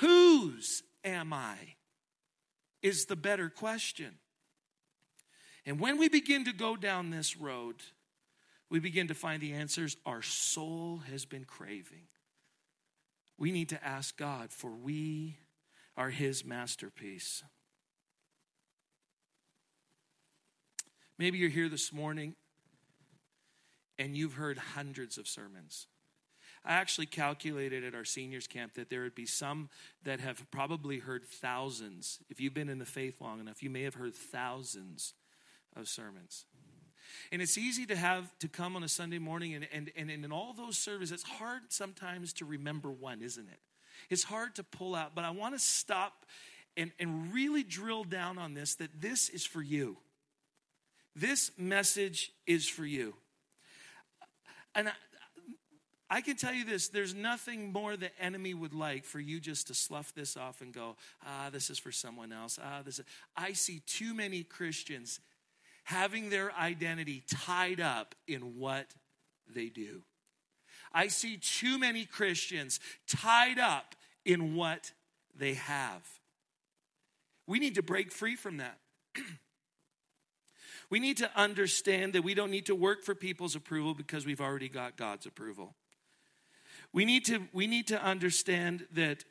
Whose 0.00 0.82
am 1.02 1.32
I? 1.32 1.56
Is 2.82 3.06
the 3.06 3.16
better 3.16 3.48
question. 3.48 4.18
And 5.66 5.78
when 5.78 5.98
we 5.98 6.08
begin 6.08 6.44
to 6.46 6.52
go 6.52 6.76
down 6.76 7.10
this 7.10 7.36
road, 7.36 7.76
we 8.70 8.78
begin 8.80 9.08
to 9.08 9.14
find 9.14 9.42
the 9.42 9.52
answers 9.52 9.96
our 10.06 10.22
soul 10.22 11.02
has 11.10 11.24
been 11.24 11.44
craving. 11.44 12.06
We 13.36 13.52
need 13.52 13.70
to 13.70 13.84
ask 13.84 14.16
God, 14.16 14.52
for 14.52 14.70
we 14.70 15.36
are 15.96 16.10
His 16.10 16.44
masterpiece. 16.44 17.42
Maybe 21.18 21.38
you're 21.38 21.50
here 21.50 21.68
this 21.68 21.92
morning 21.92 22.34
and 23.98 24.16
you've 24.16 24.34
heard 24.34 24.56
hundreds 24.56 25.18
of 25.18 25.28
sermons. 25.28 25.86
I 26.64 26.74
actually 26.74 27.06
calculated 27.06 27.84
at 27.84 27.94
our 27.94 28.04
seniors 28.04 28.46
camp 28.46 28.74
that 28.74 28.88
there 28.88 29.02
would 29.02 29.14
be 29.14 29.26
some 29.26 29.68
that 30.04 30.20
have 30.20 30.50
probably 30.50 30.98
heard 30.98 31.24
thousands. 31.24 32.20
If 32.28 32.40
you've 32.40 32.54
been 32.54 32.68
in 32.68 32.78
the 32.78 32.86
faith 32.86 33.20
long 33.20 33.40
enough, 33.40 33.62
you 33.62 33.70
may 33.70 33.82
have 33.82 33.94
heard 33.94 34.14
thousands 34.14 35.14
of 35.76 35.88
sermons. 35.88 36.46
And 37.32 37.40
it's 37.40 37.58
easy 37.58 37.86
to 37.86 37.96
have 37.96 38.36
to 38.38 38.48
come 38.48 38.76
on 38.76 38.82
a 38.82 38.88
Sunday 38.88 39.18
morning 39.18 39.54
and, 39.54 39.66
and, 39.72 39.90
and 39.96 40.10
in 40.10 40.32
all 40.32 40.52
those 40.52 40.78
services, 40.78 41.12
it's 41.12 41.22
hard 41.22 41.62
sometimes 41.68 42.32
to 42.34 42.44
remember 42.44 42.90
one, 42.90 43.22
isn't 43.22 43.48
it? 43.48 43.60
It's 44.08 44.24
hard 44.24 44.54
to 44.56 44.64
pull 44.64 44.94
out, 44.94 45.14
but 45.14 45.24
I 45.24 45.30
want 45.30 45.54
to 45.54 45.60
stop 45.60 46.26
and, 46.76 46.92
and 46.98 47.32
really 47.32 47.62
drill 47.62 48.04
down 48.04 48.38
on 48.38 48.54
this 48.54 48.76
that 48.76 49.00
this 49.00 49.28
is 49.28 49.44
for 49.44 49.62
you. 49.62 49.96
This 51.14 51.50
message 51.58 52.32
is 52.46 52.68
for 52.68 52.86
you. 52.86 53.14
And 54.74 54.88
I, 54.88 54.92
I 56.08 56.20
can 56.20 56.36
tell 56.36 56.52
you 56.52 56.64
this 56.64 56.88
there's 56.88 57.14
nothing 57.14 57.72
more 57.72 57.96
the 57.96 58.10
enemy 58.20 58.54
would 58.54 58.74
like 58.74 59.04
for 59.04 59.20
you 59.20 59.38
just 59.40 59.68
to 59.68 59.74
slough 59.74 60.12
this 60.14 60.36
off 60.36 60.60
and 60.60 60.72
go, 60.72 60.96
ah, 61.24 61.50
this 61.52 61.70
is 61.70 61.78
for 61.78 61.92
someone 61.92 62.32
else. 62.32 62.58
Ah, 62.62 62.82
this 62.84 62.98
is. 62.98 63.04
I 63.36 63.52
see 63.52 63.80
too 63.86 64.14
many 64.14 64.42
Christians 64.42 65.20
having 65.90 66.30
their 66.30 66.52
identity 66.54 67.24
tied 67.28 67.80
up 67.80 68.14
in 68.28 68.58
what 68.58 68.86
they 69.52 69.66
do. 69.66 70.02
I 70.92 71.08
see 71.08 71.36
too 71.36 71.78
many 71.78 72.04
Christians 72.04 72.78
tied 73.08 73.58
up 73.58 73.96
in 74.24 74.54
what 74.54 74.92
they 75.36 75.54
have. 75.54 76.02
We 77.48 77.58
need 77.58 77.74
to 77.74 77.82
break 77.82 78.12
free 78.12 78.36
from 78.36 78.58
that. 78.58 78.78
we 80.90 81.00
need 81.00 81.16
to 81.16 81.30
understand 81.36 82.12
that 82.12 82.22
we 82.22 82.34
don't 82.34 82.52
need 82.52 82.66
to 82.66 82.76
work 82.76 83.02
for 83.02 83.16
people's 83.16 83.56
approval 83.56 83.92
because 83.92 84.24
we've 84.24 84.40
already 84.40 84.68
got 84.68 84.96
God's 84.96 85.26
approval. 85.26 85.74
We 86.92 87.04
need 87.04 87.24
to, 87.24 87.42
we 87.52 87.66
need 87.66 87.88
to 87.88 88.00
understand 88.00 88.86
that 88.92 89.24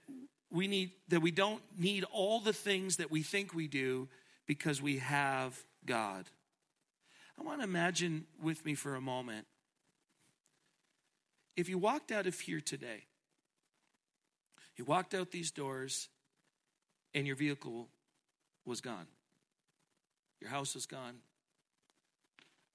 we 0.51 0.67
need 0.67 0.91
that 1.07 1.21
we 1.21 1.31
don't 1.31 1.61
need 1.77 2.03
all 2.11 2.39
the 2.39 2.53
things 2.53 2.97
that 2.97 3.11
we 3.11 3.21
think 3.21 3.53
we 3.53 3.67
do 3.67 4.09
because 4.45 4.81
we 4.81 4.97
have 4.97 5.63
God. 5.85 6.25
I 7.39 7.43
want 7.43 7.59
to 7.59 7.63
imagine 7.63 8.25
with 8.41 8.65
me 8.65 8.75
for 8.75 8.95
a 8.95 9.01
moment 9.01 9.45
if 11.55 11.67
you 11.67 11.77
walked 11.77 12.11
out 12.11 12.25
of 12.25 12.39
here 12.39 12.61
today, 12.61 13.03
you 14.77 14.85
walked 14.85 15.13
out 15.13 15.31
these 15.31 15.51
doors, 15.51 16.07
and 17.13 17.27
your 17.27 17.35
vehicle 17.35 17.89
was 18.65 18.79
gone. 18.79 19.07
Your 20.39 20.49
house 20.49 20.73
was 20.73 20.85
gone. 20.85 21.15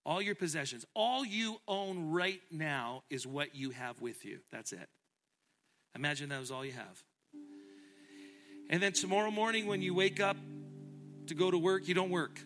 All 0.05 0.21
your 0.21 0.35
possessions, 0.35 0.85
all 0.93 1.25
you 1.25 1.57
own 1.67 2.11
right 2.11 2.43
now 2.51 3.05
is 3.09 3.27
what 3.27 3.55
you 3.55 3.71
have 3.71 4.03
with 4.03 4.27
you. 4.27 4.41
That's 4.53 4.75
it. 4.75 4.89
Imagine 5.97 6.29
that 6.29 6.41
was 6.41 6.51
all 6.51 6.63
you 6.65 6.73
have. 6.73 7.03
And 8.69 8.83
then 8.83 8.93
tomorrow 8.93 9.31
morning, 9.31 9.67
when 9.67 9.81
you 9.81 9.95
wake 9.95 10.21
up 10.21 10.37
to 11.29 11.35
go 11.35 11.51
to 11.51 11.57
work, 11.57 11.89
you 11.89 11.95
don't 11.95 12.11
work. 12.11 12.39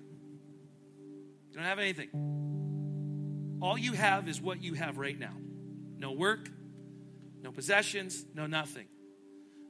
Don't 1.58 1.66
have 1.66 1.80
anything. 1.80 3.58
All 3.60 3.76
you 3.76 3.92
have 3.94 4.28
is 4.28 4.40
what 4.40 4.62
you 4.62 4.74
have 4.74 4.96
right 4.96 5.18
now 5.18 5.34
no 5.96 6.12
work, 6.12 6.48
no 7.42 7.50
possessions, 7.50 8.24
no 8.32 8.46
nothing. 8.46 8.86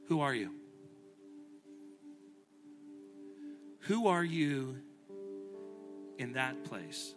Who 0.07 0.21
are 0.21 0.35
you? 0.35 0.51
Who 3.87 4.07
are 4.07 4.23
you 4.23 4.77
in 6.19 6.33
that 6.33 6.63
place? 6.63 7.15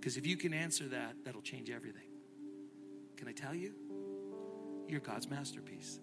Because 0.00 0.16
if 0.16 0.26
you 0.26 0.36
can 0.36 0.52
answer 0.52 0.88
that, 0.88 1.14
that'll 1.24 1.40
change 1.40 1.70
everything. 1.70 2.08
Can 3.16 3.28
I 3.28 3.32
tell 3.32 3.54
you? 3.54 3.74
You're 4.88 4.98
God's 4.98 5.30
masterpiece. 5.30 6.00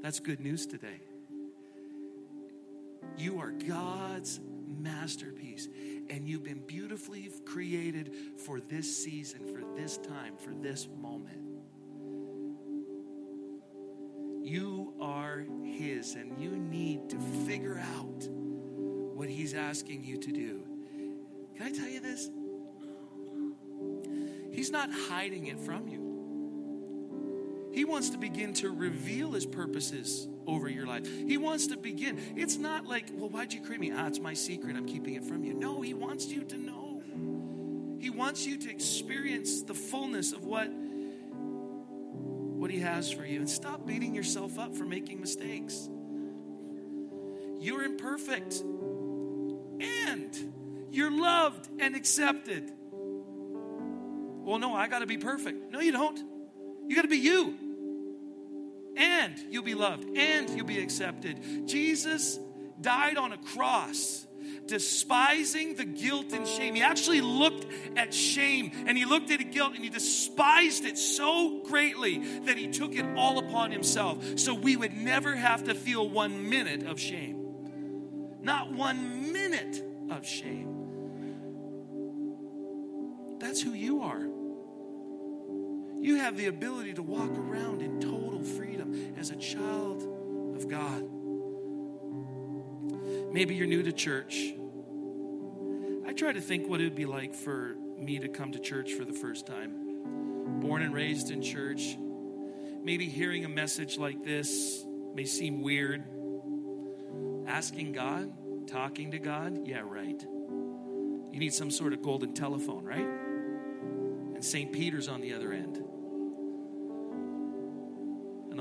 That's 0.00 0.20
good 0.20 0.40
news 0.40 0.64
today. 0.64 1.02
You 3.16 3.40
are 3.40 3.50
God's 3.50 4.40
masterpiece. 4.66 5.68
And 6.10 6.28
you've 6.28 6.44
been 6.44 6.66
beautifully 6.66 7.30
created 7.44 8.14
for 8.38 8.60
this 8.60 9.04
season, 9.04 9.46
for 9.46 9.62
this 9.76 9.98
time, 9.98 10.36
for 10.36 10.52
this 10.52 10.88
moment. 11.00 11.38
You 14.42 14.94
are 15.00 15.44
His, 15.64 16.16
and 16.16 16.38
you 16.38 16.50
need 16.50 17.08
to 17.10 17.18
figure 17.46 17.78
out 17.78 18.26
what 19.14 19.28
He's 19.28 19.54
asking 19.54 20.04
you 20.04 20.18
to 20.18 20.32
do. 20.32 20.62
Can 21.56 21.66
I 21.66 21.70
tell 21.70 21.88
you 21.88 22.00
this? 22.00 22.28
He's 24.52 24.70
not 24.70 24.90
hiding 24.92 25.46
it 25.46 25.60
from 25.60 25.88
you. 25.88 26.01
He 27.72 27.84
wants 27.84 28.10
to 28.10 28.18
begin 28.18 28.52
to 28.54 28.70
reveal 28.70 29.32
his 29.32 29.46
purposes 29.46 30.28
over 30.46 30.68
your 30.68 30.86
life. 30.86 31.06
He 31.06 31.38
wants 31.38 31.68
to 31.68 31.76
begin. 31.76 32.18
It's 32.36 32.56
not 32.56 32.86
like, 32.86 33.06
well, 33.12 33.28
why'd 33.28 33.52
you 33.52 33.62
create 33.62 33.80
me? 33.80 33.92
Ah, 33.94 34.06
it's 34.06 34.20
my 34.20 34.34
secret. 34.34 34.76
I'm 34.76 34.86
keeping 34.86 35.14
it 35.14 35.24
from 35.24 35.44
you. 35.44 35.54
No, 35.54 35.80
he 35.80 35.94
wants 35.94 36.26
you 36.26 36.44
to 36.44 36.56
know. 36.56 37.02
He 37.98 38.10
wants 38.10 38.44
you 38.44 38.58
to 38.58 38.70
experience 38.70 39.62
the 39.62 39.74
fullness 39.74 40.32
of 40.32 40.44
what 40.44 40.68
what 42.62 42.70
He 42.70 42.78
has 42.78 43.10
for 43.10 43.24
you 43.24 43.40
and 43.40 43.50
stop 43.50 43.86
beating 43.86 44.14
yourself 44.14 44.56
up 44.56 44.76
for 44.76 44.84
making 44.84 45.20
mistakes. 45.20 45.88
You're 47.58 47.82
imperfect 47.82 48.54
and 49.80 50.32
you're 50.90 51.10
loved 51.10 51.68
and 51.80 51.96
accepted. 51.96 52.70
Well, 54.44 54.58
no, 54.58 54.74
I 54.74 54.86
got 54.86 55.00
to 55.00 55.06
be 55.06 55.18
perfect. 55.18 55.72
No, 55.72 55.80
you 55.80 55.90
don't. 55.90 56.18
You 56.88 56.94
got 56.94 57.02
to 57.02 57.08
be 57.08 57.18
you. 57.18 57.56
And 58.96 59.38
you'll 59.50 59.62
be 59.62 59.74
loved 59.74 60.04
and 60.16 60.50
you'll 60.50 60.66
be 60.66 60.80
accepted. 60.80 61.66
Jesus 61.66 62.38
died 62.80 63.16
on 63.16 63.32
a 63.32 63.38
cross 63.38 64.26
despising 64.66 65.74
the 65.74 65.84
guilt 65.84 66.32
and 66.32 66.46
shame. 66.46 66.74
He 66.74 66.82
actually 66.82 67.20
looked 67.20 67.66
at 67.96 68.14
shame 68.14 68.72
and 68.86 68.96
he 68.96 69.04
looked 69.04 69.30
at 69.30 69.50
guilt 69.50 69.74
and 69.74 69.82
he 69.82 69.90
despised 69.90 70.84
it 70.84 70.98
so 70.98 71.62
greatly 71.64 72.18
that 72.40 72.56
he 72.56 72.68
took 72.68 72.94
it 72.94 73.04
all 73.16 73.38
upon 73.38 73.70
himself 73.70 74.38
so 74.38 74.54
we 74.54 74.76
would 74.76 74.94
never 74.94 75.34
have 75.34 75.64
to 75.64 75.74
feel 75.74 76.08
one 76.08 76.48
minute 76.48 76.84
of 76.84 77.00
shame. 77.00 77.38
Not 78.40 78.72
one 78.72 79.32
minute 79.32 79.82
of 80.10 80.26
shame. 80.26 80.68
That's 83.38 83.60
who 83.60 83.72
you 83.72 84.02
are. 84.02 84.31
You 86.02 86.16
have 86.16 86.36
the 86.36 86.46
ability 86.46 86.94
to 86.94 87.02
walk 87.02 87.30
around 87.30 87.80
in 87.80 88.00
total 88.00 88.42
freedom 88.42 89.14
as 89.16 89.30
a 89.30 89.36
child 89.36 90.02
of 90.56 90.68
God. 90.68 91.08
Maybe 93.32 93.54
you're 93.54 93.68
new 93.68 93.84
to 93.84 93.92
church. 93.92 94.52
I 96.04 96.12
try 96.12 96.32
to 96.32 96.40
think 96.40 96.68
what 96.68 96.80
it 96.80 96.84
would 96.84 96.96
be 96.96 97.06
like 97.06 97.36
for 97.36 97.76
me 97.96 98.18
to 98.18 98.26
come 98.26 98.50
to 98.50 98.58
church 98.58 98.94
for 98.94 99.04
the 99.04 99.12
first 99.12 99.46
time. 99.46 100.60
Born 100.60 100.82
and 100.82 100.92
raised 100.92 101.30
in 101.30 101.40
church. 101.40 101.96
Maybe 102.82 103.06
hearing 103.06 103.44
a 103.44 103.48
message 103.48 103.96
like 103.96 104.24
this 104.24 104.84
may 105.14 105.24
seem 105.24 105.62
weird. 105.62 106.02
Asking 107.46 107.92
God, 107.92 108.32
talking 108.66 109.12
to 109.12 109.20
God, 109.20 109.68
yeah, 109.68 109.82
right. 109.84 110.20
You 110.20 111.38
need 111.38 111.54
some 111.54 111.70
sort 111.70 111.92
of 111.92 112.02
golden 112.02 112.34
telephone, 112.34 112.84
right? 112.84 113.06
And 114.34 114.44
St. 114.44 114.72
Peter's 114.72 115.06
on 115.06 115.20
the 115.20 115.32
other 115.32 115.52
end. 115.52 115.82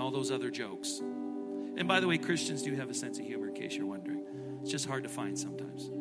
All 0.01 0.09
those 0.09 0.31
other 0.31 0.49
jokes. 0.49 0.99
And 0.99 1.87
by 1.87 1.99
the 1.99 2.07
way, 2.07 2.17
Christians 2.17 2.63
do 2.63 2.73
have 2.73 2.89
a 2.89 2.93
sense 2.93 3.19
of 3.19 3.25
humor, 3.25 3.49
in 3.49 3.53
case 3.53 3.75
you're 3.75 3.85
wondering. 3.85 4.23
It's 4.63 4.71
just 4.71 4.87
hard 4.87 5.03
to 5.03 5.09
find 5.09 5.37
sometimes. 5.37 5.91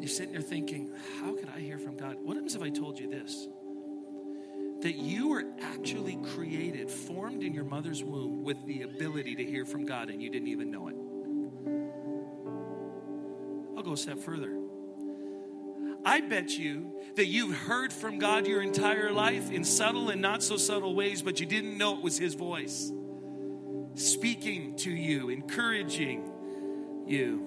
You're 0.00 0.08
sitting 0.08 0.32
there 0.32 0.40
thinking, 0.40 0.90
how 1.20 1.34
could 1.34 1.50
I 1.54 1.60
hear 1.60 1.78
from 1.78 1.98
God? 1.98 2.16
What 2.22 2.36
happens 2.36 2.54
if 2.54 2.62
I 2.62 2.70
told 2.70 2.98
you 2.98 3.10
this? 3.10 3.46
That 4.80 4.94
you 4.94 5.28
were 5.28 5.44
actually 5.60 6.16
created, 6.34 6.90
formed 6.90 7.42
in 7.42 7.52
your 7.52 7.64
mother's 7.64 8.02
womb 8.02 8.42
with 8.42 8.64
the 8.66 8.82
ability 8.82 9.34
to 9.34 9.44
hear 9.44 9.66
from 9.66 9.84
God 9.84 10.08
and 10.08 10.22
you 10.22 10.30
didn't 10.30 10.48
even 10.48 10.70
know 10.70 10.88
it. 10.88 10.96
I'll 13.76 13.82
go 13.82 13.92
a 13.92 13.96
step 13.98 14.18
further. 14.18 14.63
I 16.04 16.20
bet 16.20 16.58
you 16.58 16.92
that 17.16 17.26
you've 17.26 17.56
heard 17.56 17.92
from 17.92 18.18
God 18.18 18.46
your 18.46 18.60
entire 18.60 19.10
life 19.10 19.50
in 19.50 19.64
subtle 19.64 20.10
and 20.10 20.20
not 20.20 20.42
so 20.42 20.56
subtle 20.56 20.94
ways, 20.94 21.22
but 21.22 21.40
you 21.40 21.46
didn't 21.46 21.78
know 21.78 21.96
it 21.96 22.02
was 22.02 22.18
His 22.18 22.34
voice 22.34 22.92
speaking 23.94 24.74
to 24.76 24.90
you, 24.90 25.30
encouraging 25.30 26.30
you. 27.06 27.38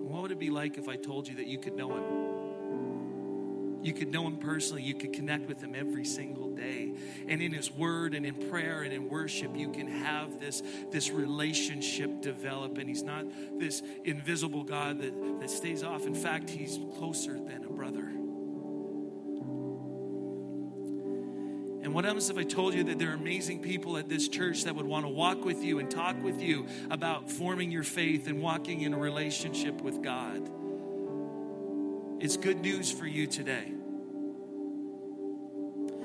What 0.00 0.22
would 0.22 0.32
it 0.32 0.38
be 0.38 0.50
like 0.50 0.78
if 0.78 0.88
I 0.88 0.96
told 0.96 1.28
you 1.28 1.36
that 1.36 1.46
you 1.46 1.58
could 1.58 1.76
know 1.76 1.94
Him? 1.96 2.27
You 3.88 3.94
could 3.94 4.12
know 4.12 4.26
Him 4.26 4.36
personally. 4.36 4.82
You 4.82 4.92
could 4.92 5.14
connect 5.14 5.48
with 5.48 5.62
Him 5.62 5.74
every 5.74 6.04
single 6.04 6.50
day. 6.50 6.92
And 7.26 7.40
in 7.40 7.54
His 7.54 7.72
Word 7.72 8.12
and 8.12 8.26
in 8.26 8.50
prayer 8.50 8.82
and 8.82 8.92
in 8.92 9.08
worship, 9.08 9.56
you 9.56 9.70
can 9.70 9.86
have 9.86 10.38
this, 10.38 10.62
this 10.90 11.08
relationship 11.10 12.20
develop. 12.20 12.76
And 12.76 12.86
He's 12.86 13.02
not 13.02 13.24
this 13.58 13.82
invisible 14.04 14.62
God 14.62 15.00
that, 15.00 15.40
that 15.40 15.48
stays 15.48 15.82
off. 15.82 16.06
In 16.06 16.14
fact, 16.14 16.50
He's 16.50 16.78
closer 16.98 17.32
than 17.32 17.64
a 17.64 17.70
brother. 17.70 18.00
And 21.82 21.94
what 21.94 22.04
happens 22.04 22.28
if 22.28 22.36
I 22.36 22.44
told 22.44 22.74
you 22.74 22.84
that 22.84 22.98
there 22.98 23.12
are 23.12 23.14
amazing 23.14 23.62
people 23.62 23.96
at 23.96 24.10
this 24.10 24.28
church 24.28 24.64
that 24.64 24.76
would 24.76 24.84
want 24.84 25.06
to 25.06 25.10
walk 25.10 25.46
with 25.46 25.64
you 25.64 25.78
and 25.78 25.90
talk 25.90 26.22
with 26.22 26.42
you 26.42 26.66
about 26.90 27.30
forming 27.30 27.70
your 27.70 27.84
faith 27.84 28.26
and 28.26 28.42
walking 28.42 28.82
in 28.82 28.92
a 28.92 28.98
relationship 28.98 29.80
with 29.80 30.02
God? 30.02 30.50
It's 32.20 32.36
good 32.36 32.60
news 32.60 32.92
for 32.92 33.06
you 33.06 33.26
today. 33.26 33.77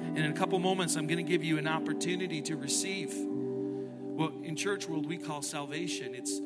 And 0.08 0.20
in 0.20 0.32
a 0.32 0.34
couple 0.34 0.60
moments, 0.60 0.96
I'm 0.96 1.08
going 1.08 1.24
to 1.24 1.30
give 1.30 1.44
you 1.44 1.58
an 1.58 1.68
opportunity 1.68 2.42
to 2.44 2.56
receive 2.56 3.13
what 3.13 4.34
in 4.44 4.56
church 4.56 4.88
world 4.88 5.08
we 5.08 5.18
call 5.18 5.42
salvation. 5.42 6.13
It's 6.13 6.39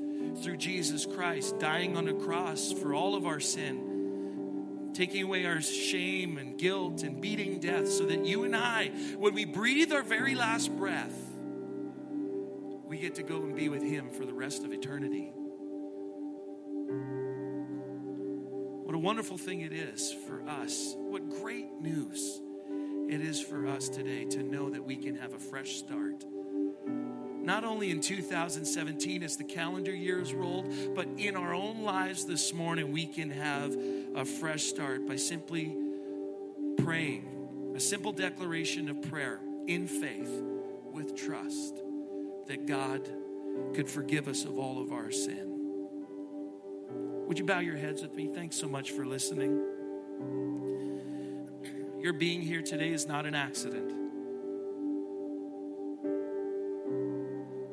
through 0.43 0.57
Jesus 0.57 1.05
Christ 1.05 1.59
dying 1.59 1.97
on 1.97 2.07
a 2.07 2.13
cross 2.13 2.71
for 2.71 2.93
all 2.93 3.15
of 3.15 3.25
our 3.25 3.39
sin 3.39 3.87
taking 4.97 5.21
away 5.21 5.45
our 5.45 5.61
shame 5.61 6.39
and 6.39 6.57
guilt 6.57 7.03
and 7.03 7.21
beating 7.21 7.59
death, 7.59 7.87
so 7.87 8.05
that 8.05 8.25
you 8.25 8.45
and 8.45 8.55
I, 8.55 8.87
when 9.17 9.35
we 9.35 9.45
breathe 9.45 9.93
our 9.93 10.01
very 10.01 10.33
last 10.33 10.75
breath, 10.75 11.15
we 12.87 12.97
get 12.97 13.13
to 13.15 13.23
go 13.23 13.43
and 13.43 13.55
be 13.55 13.69
with 13.69 13.83
Him 13.83 14.09
for 14.09 14.25
the 14.25 14.33
rest 14.33 14.63
of 14.63 14.73
eternity. 14.73 15.31
What 18.85 18.95
a 18.95 18.99
wonderful 18.99 19.37
thing 19.37 19.61
it 19.61 19.71
is 19.71 20.15
for 20.27 20.41
us. 20.49 20.95
What 20.97 21.29
great 21.29 21.71
news 21.79 22.41
it 23.09 23.21
is 23.21 23.41
for 23.41 23.67
us 23.67 23.89
today 23.89 24.25
to 24.25 24.43
know 24.43 24.69
that 24.69 24.83
we 24.83 24.95
can 24.95 25.15
have 25.15 25.33
a 25.33 25.39
fresh 25.39 25.75
start 25.77 26.23
not 27.47 27.63
only 27.63 27.91
in 27.91 28.01
2017 28.01 29.23
as 29.23 29.37
the 29.37 29.43
calendar 29.45 29.95
year 29.95 30.19
is 30.19 30.33
rolled, 30.33 30.69
but 30.93 31.07
in 31.17 31.37
our 31.37 31.53
own 31.53 31.81
lives 31.81 32.25
this 32.25 32.53
morning, 32.53 32.91
we 32.91 33.05
can 33.05 33.29
have 33.29 33.73
a 34.15 34.25
fresh 34.25 34.63
start 34.63 35.07
by 35.07 35.15
simply 35.15 35.73
praying 36.83 37.73
a 37.73 37.79
simple 37.79 38.11
declaration 38.11 38.89
of 38.89 39.01
prayer 39.03 39.39
in 39.65 39.87
faith 39.87 40.43
with 40.91 41.15
trust 41.15 41.81
that 42.47 42.65
God 42.65 43.09
could 43.73 43.89
forgive 43.89 44.27
us 44.27 44.43
of 44.43 44.59
all 44.59 44.81
of 44.81 44.91
our 44.91 45.09
sin. 45.09 45.53
Would 47.27 47.39
you 47.39 47.45
bow 47.45 47.59
your 47.59 47.77
heads 47.77 48.01
with 48.01 48.13
me? 48.13 48.27
Thanks 48.27 48.57
so 48.57 48.67
much 48.67 48.91
for 48.91 49.05
listening. 49.05 49.76
Your 52.07 52.13
being 52.13 52.41
here 52.41 52.61
today 52.61 52.93
is 52.93 53.05
not 53.05 53.25
an 53.25 53.35
accident. 53.35 53.91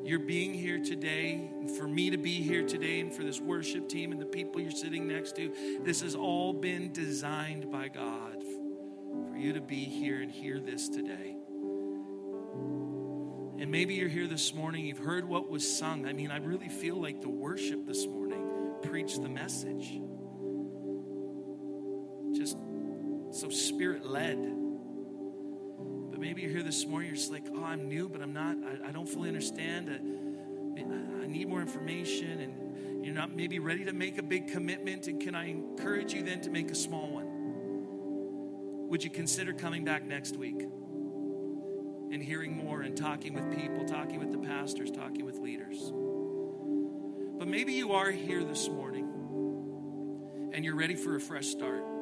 Your 0.04 0.18
being 0.18 0.52
here 0.52 0.80
today, 0.80 1.52
for 1.78 1.86
me 1.86 2.10
to 2.10 2.16
be 2.16 2.42
here 2.42 2.66
today, 2.66 2.98
and 2.98 3.14
for 3.14 3.22
this 3.22 3.40
worship 3.40 3.88
team 3.88 4.10
and 4.10 4.20
the 4.20 4.26
people 4.26 4.60
you're 4.60 4.72
sitting 4.72 5.06
next 5.06 5.36
to, 5.36 5.54
this 5.84 6.00
has 6.00 6.16
all 6.16 6.52
been 6.52 6.92
designed 6.92 7.70
by 7.70 7.86
God 7.86 8.42
for 9.30 9.36
you 9.36 9.52
to 9.52 9.60
be 9.60 9.84
here 9.84 10.20
and 10.20 10.32
hear 10.32 10.58
this 10.58 10.88
today. 10.88 11.36
And 13.60 13.70
maybe 13.70 13.94
you're 13.94 14.08
here 14.08 14.26
this 14.26 14.52
morning, 14.52 14.84
you've 14.84 14.98
heard 14.98 15.28
what 15.28 15.48
was 15.48 15.78
sung. 15.78 16.08
I 16.08 16.12
mean, 16.12 16.32
I 16.32 16.38
really 16.38 16.68
feel 16.68 17.00
like 17.00 17.20
the 17.20 17.30
worship 17.30 17.86
this 17.86 18.04
morning 18.04 18.72
preached 18.82 19.22
the 19.22 19.28
message. 19.28 20.00
So 23.44 23.50
spirit 23.50 24.06
led 24.06 24.38
But 26.10 26.18
maybe 26.18 26.40
you're 26.42 26.50
here 26.50 26.62
this 26.62 26.86
morning, 26.86 27.08
you're 27.08 27.16
just 27.16 27.30
like, 27.30 27.44
oh, 27.54 27.62
I'm 27.62 27.88
new, 27.88 28.08
but 28.08 28.22
I'm 28.22 28.32
not, 28.32 28.56
I, 28.56 28.88
I 28.88 28.92
don't 28.92 29.08
fully 29.08 29.28
understand. 29.28 29.90
I, 29.90 31.22
I 31.22 31.26
need 31.26 31.48
more 31.48 31.60
information, 31.60 32.40
and 32.40 33.04
you're 33.04 33.14
not 33.14 33.36
maybe 33.36 33.58
ready 33.58 33.84
to 33.84 33.92
make 33.92 34.16
a 34.16 34.22
big 34.22 34.48
commitment. 34.48 35.08
And 35.08 35.20
can 35.20 35.34
I 35.34 35.50
encourage 35.50 36.14
you 36.14 36.22
then 36.22 36.40
to 36.42 36.50
make 36.50 36.70
a 36.70 36.74
small 36.74 37.10
one? 37.10 38.88
Would 38.88 39.04
you 39.04 39.10
consider 39.10 39.52
coming 39.52 39.84
back 39.84 40.04
next 40.04 40.36
week 40.36 40.62
and 40.62 42.22
hearing 42.22 42.56
more 42.56 42.80
and 42.80 42.96
talking 42.96 43.34
with 43.34 43.54
people, 43.58 43.84
talking 43.84 44.20
with 44.20 44.32
the 44.32 44.38
pastors, 44.38 44.90
talking 44.90 45.26
with 45.26 45.38
leaders? 45.38 45.92
But 47.38 47.48
maybe 47.48 47.74
you 47.74 47.92
are 47.92 48.10
here 48.10 48.42
this 48.42 48.68
morning 48.68 50.50
and 50.54 50.64
you're 50.64 50.76
ready 50.76 50.94
for 50.94 51.16
a 51.16 51.20
fresh 51.20 51.48
start. 51.48 51.93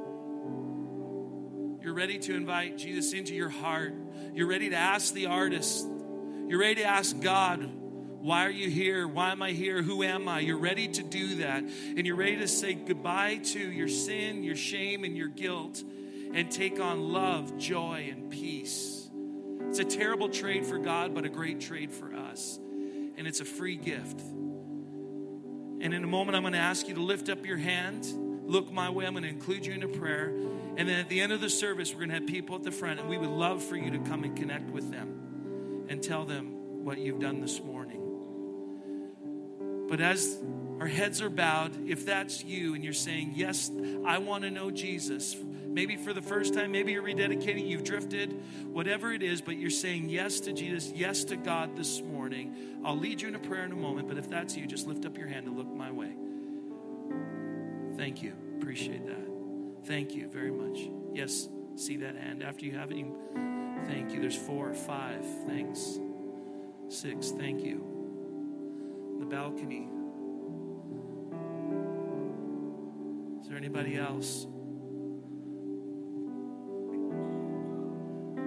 You're 1.92 1.98
ready 1.98 2.18
to 2.20 2.35
invite 2.35 2.78
Jesus 2.78 3.12
into 3.12 3.35
your 3.35 3.50
heart. 3.50 3.92
You're 4.33 4.46
ready 4.46 4.70
to 4.70 4.76
ask 4.76 5.12
the 5.12 5.26
artist. 5.26 5.87
You're 6.48 6.59
ready 6.59 6.76
to 6.76 6.85
ask 6.85 7.20
God, 7.20 7.70
why 8.22 8.46
are 8.46 8.50
you 8.50 8.70
here? 8.70 9.07
Why 9.07 9.31
am 9.31 9.42
I 9.42 9.50
here? 9.50 9.83
Who 9.83 10.02
am 10.02 10.26
I? 10.26 10.40
You're 10.40 10.57
ready 10.57 10.88
to 10.88 11.02
do 11.02 11.35
that. 11.35 11.62
And 11.62 12.07
you're 12.07 12.16
ready 12.16 12.38
to 12.38 12.48
say 12.48 12.72
goodbye 12.72 13.40
to 13.44 13.59
your 13.59 13.88
sin, 13.88 14.42
your 14.42 14.57
shame, 14.57 15.05
and 15.05 15.14
your 15.14 15.28
guilt 15.28 15.83
and 16.33 16.50
take 16.50 16.81
on 16.81 17.12
love, 17.12 17.59
joy, 17.59 18.09
and 18.11 18.31
peace. 18.31 19.11
It's 19.68 19.78
a 19.78 19.85
terrible 19.85 20.31
trade 20.31 20.64
for 20.64 20.78
God, 20.78 21.14
but 21.14 21.26
a 21.26 21.28
great 21.28 21.61
trade 21.61 21.92
for 21.92 22.14
us. 22.14 22.59
And 23.18 23.26
it's 23.26 23.40
a 23.40 23.44
free 23.44 23.76
gift. 23.76 24.18
And 24.18 25.92
in 25.92 26.02
a 26.02 26.07
moment, 26.07 26.37
I'm 26.37 26.42
going 26.42 26.55
to 26.55 26.59
ask 26.59 26.88
you 26.88 26.94
to 26.94 27.02
lift 27.02 27.28
up 27.28 27.44
your 27.44 27.59
hand, 27.59 28.07
look 28.44 28.70
my 28.72 28.90
way. 28.90 29.07
I'm 29.07 29.12
going 29.12 29.24
to 29.24 29.28
include 29.28 29.66
you 29.66 29.72
in 29.72 29.83
a 29.83 29.88
prayer. 29.88 30.28
And 30.76 30.88
then 30.88 30.98
at 30.98 31.09
the 31.09 31.20
end 31.20 31.33
of 31.33 31.40
the 31.40 31.50
service, 31.50 31.92
we're 31.92 32.00
going 32.00 32.11
to 32.11 32.16
have 32.16 32.26
people 32.26 32.57
at 32.57 32.62
the 32.62 32.70
front, 32.70 33.00
and 33.00 33.09
we 33.09 33.18
would 33.18 33.28
love 33.28 33.62
for 33.62 33.76
you 33.76 33.90
to 33.90 33.98
come 33.98 34.24
and 34.24 34.37
connect 34.37 34.70
with 34.70 34.90
them 34.90 35.87
and 35.88 36.02
tell 36.02 36.24
them 36.24 36.85
what 36.85 36.98
you've 36.98 37.20
done 37.20 37.40
this 37.40 37.62
morning. 37.62 38.02
But 39.88 40.00
as 40.00 40.38
our 40.81 40.87
heads 40.87 41.20
are 41.20 41.31
bowed, 41.31 41.88
if 41.88 42.07
that's 42.07 42.42
you 42.42 42.74
and 42.74 42.83
you're 42.83 42.92
saying, 42.92 43.35
Yes, 43.37 43.70
I 44.07 44.18
want 44.18 44.44
to 44.44 44.50
know 44.50 44.70
Jesus, 44.70 45.37
maybe 45.66 45.96
for 45.96 46.12
the 46.12 46.22
first 46.22 46.55
time, 46.55 46.72
maybe 46.72 46.92
you're 46.92 47.02
rededicating, 47.02 47.68
you've 47.68 47.85
drifted, 47.85 48.42
whatever 48.72 49.12
it 49.12 49.22
is, 49.22 49.40
but 49.40 49.57
you're 49.57 49.70
saying 49.70 50.09
yes 50.09 50.40
to 50.40 50.52
Jesus, 50.52 50.90
yes 50.94 51.24
to 51.24 51.37
God 51.37 51.76
this 51.76 52.00
morning, 52.00 52.81
I'll 52.85 52.96
lead 52.96 53.20
you 53.20 53.28
in 53.28 53.35
a 53.35 53.38
prayer 53.38 53.64
in 53.64 53.72
a 53.72 53.76
moment. 53.76 54.09
But 54.09 54.16
if 54.16 54.31
that's 54.31 54.57
you, 54.57 54.66
just 54.66 54.87
lift 54.87 55.05
up 55.05 55.18
your 55.18 55.28
hand 55.28 55.46
and 55.46 55.57
look 55.57 55.72
my 55.72 55.92
way. 55.92 56.14
Thank 57.96 58.22
you. 58.22 58.35
Appreciate 58.59 59.07
that. 59.07 59.28
Thank 59.85 60.14
you 60.14 60.28
very 60.28 60.50
much. 60.50 60.88
Yes, 61.14 61.48
see 61.76 61.98
that 61.98 62.16
hand. 62.16 62.42
After 62.42 62.64
you 62.64 62.76
have 62.76 62.90
it, 62.90 62.96
you, 62.96 63.16
thank 63.87 64.12
you. 64.12 64.20
There's 64.20 64.37
four, 64.37 64.72
five. 64.74 65.24
Thanks. 65.46 65.98
Six. 66.88 67.31
Thank 67.31 67.64
you. 67.64 69.16
The 69.20 69.26
balcony. 69.26 69.88
Is 73.40 73.48
there 73.48 73.57
anybody 73.57 73.96
else? 73.96 74.46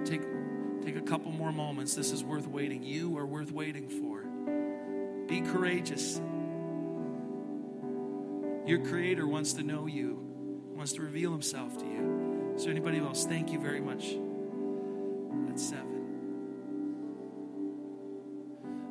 Take, 0.04 0.22
take 0.82 0.96
a 0.96 1.02
couple 1.02 1.32
more 1.32 1.52
moments. 1.52 1.94
This 1.94 2.12
is 2.12 2.24
worth 2.24 2.46
waiting. 2.46 2.82
You 2.82 3.18
are 3.18 3.26
worth 3.26 3.52
waiting 3.52 3.88
for. 3.88 4.22
Be 5.26 5.40
courageous. 5.40 6.20
Your 8.66 8.80
Creator 8.80 9.26
wants 9.28 9.52
to 9.54 9.62
know 9.62 9.86
you 9.86 10.26
wants 10.74 10.92
to 10.92 11.02
reveal 11.02 11.32
himself 11.32 11.78
to 11.78 11.84
you. 11.84 12.52
Is 12.56 12.64
there 12.64 12.70
anybody 12.70 12.98
else? 12.98 13.24
Thank 13.24 13.50
you 13.50 13.58
very 13.58 13.80
much. 13.80 14.14
That's 15.48 15.66
seven. 15.66 15.96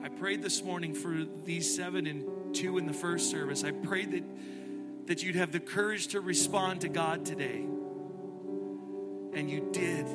I 0.03 0.09
prayed 0.09 0.41
this 0.41 0.63
morning 0.63 0.93
for 0.93 1.25
these 1.43 1.75
seven 1.75 2.07
and 2.07 2.55
two 2.55 2.77
in 2.77 2.85
the 2.87 2.93
first 2.93 3.29
service. 3.29 3.63
I 3.63 3.71
prayed 3.71 4.11
that, 4.11 5.07
that 5.07 5.23
you'd 5.23 5.35
have 5.35 5.51
the 5.51 5.59
courage 5.59 6.07
to 6.09 6.21
respond 6.21 6.81
to 6.81 6.89
God 6.89 7.25
today. 7.25 7.65
And 9.33 9.49
you 9.49 9.69
did. 9.71 10.07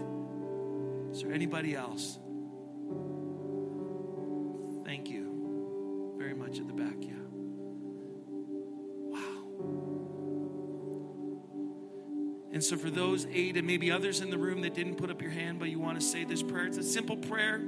Is 1.12 1.22
there 1.22 1.32
anybody 1.32 1.76
else? 1.76 2.18
And 12.60 12.64
so, 12.66 12.76
for 12.76 12.90
those 12.90 13.26
eight 13.32 13.56
and 13.56 13.66
maybe 13.66 13.90
others 13.90 14.20
in 14.20 14.28
the 14.28 14.36
room 14.36 14.60
that 14.60 14.74
didn't 14.74 14.96
put 14.96 15.10
up 15.10 15.22
your 15.22 15.30
hand, 15.30 15.58
but 15.58 15.70
you 15.70 15.78
want 15.78 15.98
to 15.98 16.06
say 16.06 16.24
this 16.24 16.42
prayer, 16.42 16.66
it's 16.66 16.76
a 16.76 16.82
simple 16.82 17.16
prayer. 17.16 17.58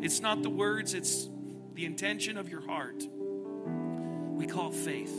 It's 0.00 0.20
not 0.20 0.44
the 0.44 0.50
words, 0.50 0.94
it's 0.94 1.28
the 1.74 1.84
intention 1.84 2.36
of 2.36 2.48
your 2.48 2.60
heart. 2.60 3.02
We 3.08 4.46
call 4.46 4.68
it 4.68 4.76
faith. 4.76 5.12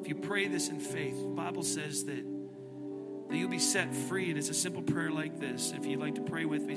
If 0.00 0.06
you 0.06 0.14
pray 0.14 0.46
this 0.46 0.68
in 0.68 0.78
faith, 0.78 1.20
the 1.20 1.30
Bible 1.30 1.64
says 1.64 2.04
that, 2.04 2.24
that 3.30 3.36
you'll 3.36 3.50
be 3.50 3.58
set 3.58 3.92
free. 3.92 4.28
And 4.28 4.38
it's 4.38 4.50
a 4.50 4.54
simple 4.54 4.82
prayer 4.82 5.10
like 5.10 5.40
this. 5.40 5.72
If 5.76 5.86
you'd 5.86 5.98
like 5.98 6.14
to 6.14 6.22
pray 6.22 6.44
with 6.44 6.62
me, 6.62 6.76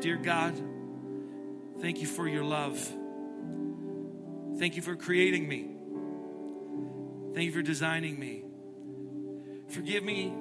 Dear 0.00 0.16
God, 0.16 0.54
thank 1.82 2.00
you 2.00 2.06
for 2.06 2.26
your 2.26 2.44
love. 2.44 2.78
Thank 4.58 4.76
you 4.76 4.80
for 4.80 4.96
creating 4.96 5.46
me. 5.46 5.68
Thank 7.34 7.44
you 7.44 7.52
for 7.52 7.60
designing 7.60 8.18
me. 8.18 8.45
Forgive 9.68 10.04
me 10.04 10.32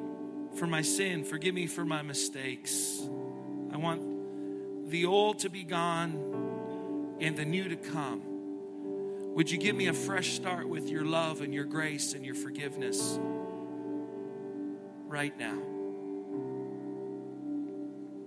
for 0.56 0.68
my 0.68 0.82
sin. 0.82 1.24
Forgive 1.24 1.54
me 1.54 1.68
for 1.68 1.86
my 1.86 2.02
mistakes. 2.02 3.02
I 3.72 3.78
want 3.78 4.90
the 4.90 5.06
old 5.06 5.40
to 5.40 5.50
be 5.50 5.64
gone 5.64 7.18
and 7.20 7.36
the 7.36 7.46
new 7.46 7.70
to 7.70 7.76
come. 7.76 8.22
Would 9.36 9.52
you 9.52 9.58
give 9.58 9.76
me 9.76 9.88
a 9.88 9.94
fresh 9.94 10.34
start 10.34 10.70
with 10.70 10.90
your 10.90 11.04
love 11.04 11.42
and 11.42 11.54
your 11.54 11.66
grace 11.66 12.14
and 12.14 12.26
your 12.26 12.36
forgiveness 12.36 13.20
right 15.08 15.38
now? 15.38 15.62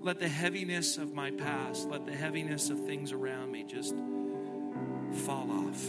Let 0.01 0.21
the 0.21 0.29
heaviness 0.29 0.99
of 0.99 1.15
my 1.15 1.31
past, 1.31 1.89
let 1.89 2.05
the 2.07 2.15
heaviness 2.15 2.71
of 2.71 2.85
things 2.85 3.13
around 3.13 3.51
me 3.51 3.65
just 3.65 3.95
fall 5.25 5.51
off. 5.51 5.89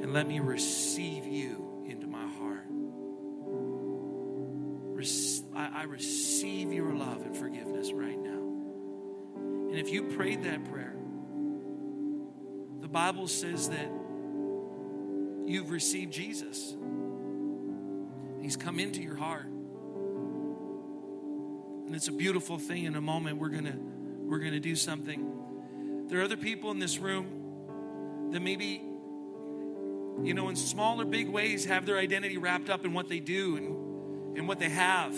And 0.00 0.12
let 0.12 0.28
me 0.28 0.38
receive 0.40 1.26
you 1.26 1.84
into 1.88 2.06
my 2.06 2.26
I 2.26 2.67
receive 5.88 6.72
your 6.72 6.94
love 6.94 7.22
and 7.22 7.36
forgiveness 7.36 7.92
right 7.92 8.18
now. 8.18 8.38
And 9.70 9.76
if 9.76 9.90
you 9.90 10.04
prayed 10.04 10.44
that 10.44 10.64
prayer, 10.70 10.94
the 12.80 12.88
Bible 12.88 13.26
says 13.26 13.68
that 13.70 13.90
you've 15.46 15.70
received 15.70 16.12
Jesus. 16.12 16.76
He's 18.40 18.56
come 18.56 18.78
into 18.78 19.02
your 19.02 19.16
heart. 19.16 19.46
And 21.86 21.94
it's 21.94 22.08
a 22.08 22.12
beautiful 22.12 22.58
thing. 22.58 22.84
In 22.84 22.96
a 22.96 23.00
moment, 23.00 23.38
we're 23.38 23.48
gonna 23.48 23.76
we're 23.76 24.38
gonna 24.38 24.60
do 24.60 24.76
something. 24.76 26.06
There 26.08 26.20
are 26.20 26.22
other 26.22 26.36
people 26.36 26.70
in 26.70 26.78
this 26.78 26.98
room 26.98 28.30
that 28.32 28.40
maybe, 28.40 28.82
you 30.22 30.34
know, 30.34 30.48
in 30.48 30.56
small 30.56 31.00
or 31.00 31.04
big 31.04 31.28
ways 31.28 31.64
have 31.64 31.86
their 31.86 31.98
identity 31.98 32.36
wrapped 32.36 32.68
up 32.70 32.84
in 32.84 32.92
what 32.92 33.08
they 33.08 33.20
do 33.20 33.56
and, 33.56 34.38
and 34.38 34.48
what 34.48 34.58
they 34.58 34.68
have 34.68 35.14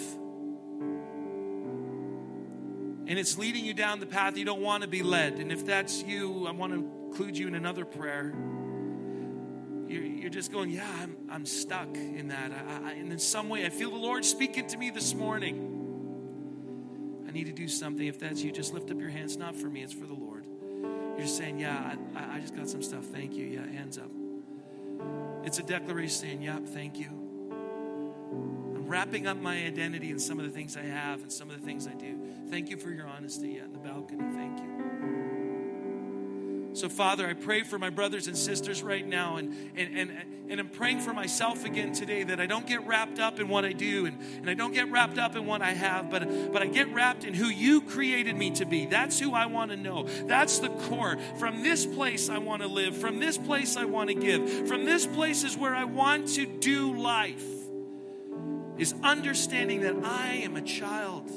and 3.10 3.18
it's 3.18 3.36
leading 3.36 3.64
you 3.64 3.74
down 3.74 3.98
the 3.98 4.06
path 4.06 4.38
you 4.38 4.44
don't 4.44 4.62
want 4.62 4.84
to 4.84 4.88
be 4.88 5.02
led. 5.02 5.40
And 5.40 5.50
if 5.50 5.66
that's 5.66 6.00
you, 6.04 6.46
I 6.46 6.52
want 6.52 6.72
to 6.72 6.78
include 6.78 7.36
you 7.36 7.48
in 7.48 7.56
another 7.56 7.84
prayer. 7.84 8.32
You're, 9.88 10.04
you're 10.04 10.30
just 10.30 10.52
going, 10.52 10.70
yeah, 10.70 10.88
I'm, 11.02 11.16
I'm 11.28 11.44
stuck 11.44 11.96
in 11.96 12.28
that. 12.28 12.52
I, 12.52 12.88
I, 12.88 12.92
and 12.92 13.10
in 13.10 13.18
some 13.18 13.48
way, 13.48 13.66
I 13.66 13.68
feel 13.68 13.90
the 13.90 13.96
Lord 13.96 14.24
speaking 14.24 14.68
to 14.68 14.78
me 14.78 14.90
this 14.90 15.12
morning. 15.12 17.24
I 17.28 17.32
need 17.32 17.48
to 17.48 17.52
do 17.52 17.66
something. 17.66 18.06
If 18.06 18.20
that's 18.20 18.44
you, 18.44 18.52
just 18.52 18.72
lift 18.72 18.92
up 18.92 19.00
your 19.00 19.10
hands. 19.10 19.36
Not 19.36 19.56
for 19.56 19.66
me, 19.66 19.82
it's 19.82 19.92
for 19.92 20.06
the 20.06 20.14
Lord. 20.14 20.46
You're 21.18 21.26
saying, 21.26 21.58
yeah, 21.58 21.96
I, 22.14 22.36
I 22.36 22.38
just 22.38 22.54
got 22.54 22.68
some 22.68 22.80
stuff. 22.80 23.06
Thank 23.06 23.34
you. 23.34 23.44
Yeah, 23.44 23.66
hands 23.66 23.98
up. 23.98 24.10
It's 25.44 25.58
a 25.58 25.64
declaration 25.64 26.10
saying, 26.10 26.42
yep, 26.42 26.60
yeah, 26.64 26.72
thank 26.72 26.96
you 26.96 27.29
wrapping 28.90 29.28
up 29.28 29.36
my 29.36 29.64
identity 29.64 30.10
in 30.10 30.18
some 30.18 30.40
of 30.40 30.44
the 30.44 30.50
things 30.50 30.76
I 30.76 30.82
have 30.82 31.22
and 31.22 31.32
some 31.32 31.48
of 31.48 31.60
the 31.60 31.64
things 31.64 31.86
I 31.86 31.92
do. 31.92 32.18
Thank 32.50 32.70
you 32.70 32.76
for 32.76 32.90
your 32.90 33.06
honesty 33.06 33.58
in 33.58 33.72
the 33.72 33.78
balcony. 33.78 34.24
Thank 34.34 34.58
you. 34.58 34.70
So, 36.72 36.88
Father, 36.88 37.28
I 37.28 37.34
pray 37.34 37.62
for 37.62 37.78
my 37.78 37.90
brothers 37.90 38.26
and 38.26 38.36
sisters 38.36 38.82
right 38.82 39.06
now, 39.06 39.36
and, 39.36 39.54
and, 39.76 39.96
and, 39.96 40.12
and 40.48 40.60
I'm 40.60 40.68
praying 40.68 41.00
for 41.00 41.12
myself 41.12 41.64
again 41.64 41.92
today 41.92 42.24
that 42.24 42.40
I 42.40 42.46
don't 42.46 42.66
get 42.66 42.84
wrapped 42.86 43.20
up 43.20 43.38
in 43.38 43.48
what 43.48 43.64
I 43.64 43.72
do 43.72 44.06
and, 44.06 44.20
and 44.38 44.50
I 44.50 44.54
don't 44.54 44.72
get 44.72 44.90
wrapped 44.90 45.18
up 45.18 45.36
in 45.36 45.46
what 45.46 45.62
I 45.62 45.72
have, 45.72 46.10
but, 46.10 46.52
but 46.52 46.62
I 46.62 46.66
get 46.66 46.92
wrapped 46.92 47.24
in 47.24 47.34
who 47.34 47.46
you 47.46 47.80
created 47.80 48.36
me 48.36 48.50
to 48.52 48.64
be. 48.64 48.86
That's 48.86 49.18
who 49.18 49.34
I 49.34 49.46
want 49.46 49.70
to 49.70 49.76
know. 49.76 50.04
That's 50.24 50.58
the 50.58 50.68
core. 50.68 51.16
From 51.38 51.62
this 51.62 51.86
place, 51.86 52.28
I 52.28 52.38
want 52.38 52.62
to 52.62 52.68
live. 52.68 52.96
From 52.96 53.20
this 53.20 53.38
place, 53.38 53.76
I 53.76 53.84
want 53.84 54.08
to 54.08 54.14
give. 54.14 54.68
From 54.68 54.84
this 54.84 55.06
place 55.06 55.44
is 55.44 55.56
where 55.56 55.74
I 55.74 55.84
want 55.84 56.28
to 56.34 56.46
do 56.46 56.94
life 56.94 57.59
is 58.80 58.94
understanding 59.02 59.82
that 59.82 59.94
I 60.02 60.36
am 60.36 60.56
a 60.56 60.62
child 60.62 61.30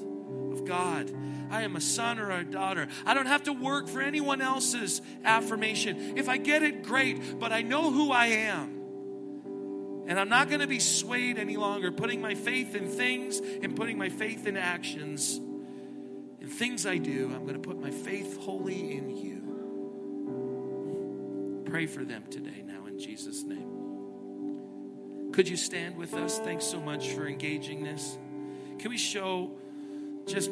of 0.53 0.65
God. 0.65 1.11
I 1.51 1.63
am 1.63 1.75
a 1.75 1.81
son 1.81 2.17
or 2.17 2.31
a 2.31 2.43
daughter. 2.43 2.87
I 3.05 3.13
don't 3.13 3.27
have 3.27 3.43
to 3.43 3.53
work 3.53 3.87
for 3.87 4.01
anyone 4.01 4.41
else's 4.41 5.01
affirmation. 5.23 6.17
If 6.17 6.29
I 6.29 6.37
get 6.37 6.63
it, 6.63 6.83
great, 6.83 7.39
but 7.39 7.51
I 7.51 7.61
know 7.61 7.91
who 7.91 8.11
I 8.11 8.27
am. 8.27 8.79
And 10.07 10.19
I'm 10.19 10.29
not 10.29 10.47
going 10.49 10.61
to 10.61 10.67
be 10.67 10.79
swayed 10.79 11.37
any 11.37 11.57
longer, 11.57 11.91
putting 11.91 12.21
my 12.21 12.33
faith 12.33 12.75
in 12.75 12.87
things 12.87 13.39
and 13.39 13.75
putting 13.75 13.97
my 13.97 14.09
faith 14.09 14.47
in 14.47 14.57
actions. 14.57 15.37
In 15.37 16.47
things 16.47 16.85
I 16.85 16.97
do, 16.97 17.31
I'm 17.33 17.43
going 17.43 17.61
to 17.61 17.67
put 17.67 17.79
my 17.79 17.91
faith 17.91 18.37
wholly 18.37 18.97
in 18.97 19.09
you. 19.09 19.33
Pray 21.65 21.87
for 21.87 22.03
them 22.03 22.23
today 22.29 22.63
now 22.65 22.85
in 22.85 22.99
Jesus' 22.99 23.43
name. 23.43 23.72
Could 25.33 25.49
you 25.49 25.57
stand 25.57 25.97
with 25.97 26.13
us? 26.13 26.37
Thanks 26.37 26.63
so 26.63 26.79
much 26.79 27.09
for 27.09 27.27
engaging 27.27 27.83
this. 27.83 28.19
Can 28.77 28.91
we 28.91 28.97
show 28.97 29.49
just 30.27 30.51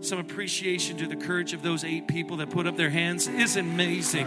some 0.00 0.18
appreciation 0.18 0.96
to 0.96 1.06
the 1.06 1.16
courage 1.16 1.52
of 1.52 1.62
those 1.62 1.84
eight 1.84 2.08
people 2.08 2.38
that 2.38 2.48
put 2.48 2.66
up 2.66 2.78
their 2.78 2.88
hands? 2.88 3.28
Is 3.28 3.56
amazing. 3.56 4.26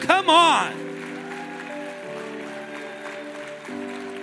Come 0.00 0.28
on. 0.28 0.72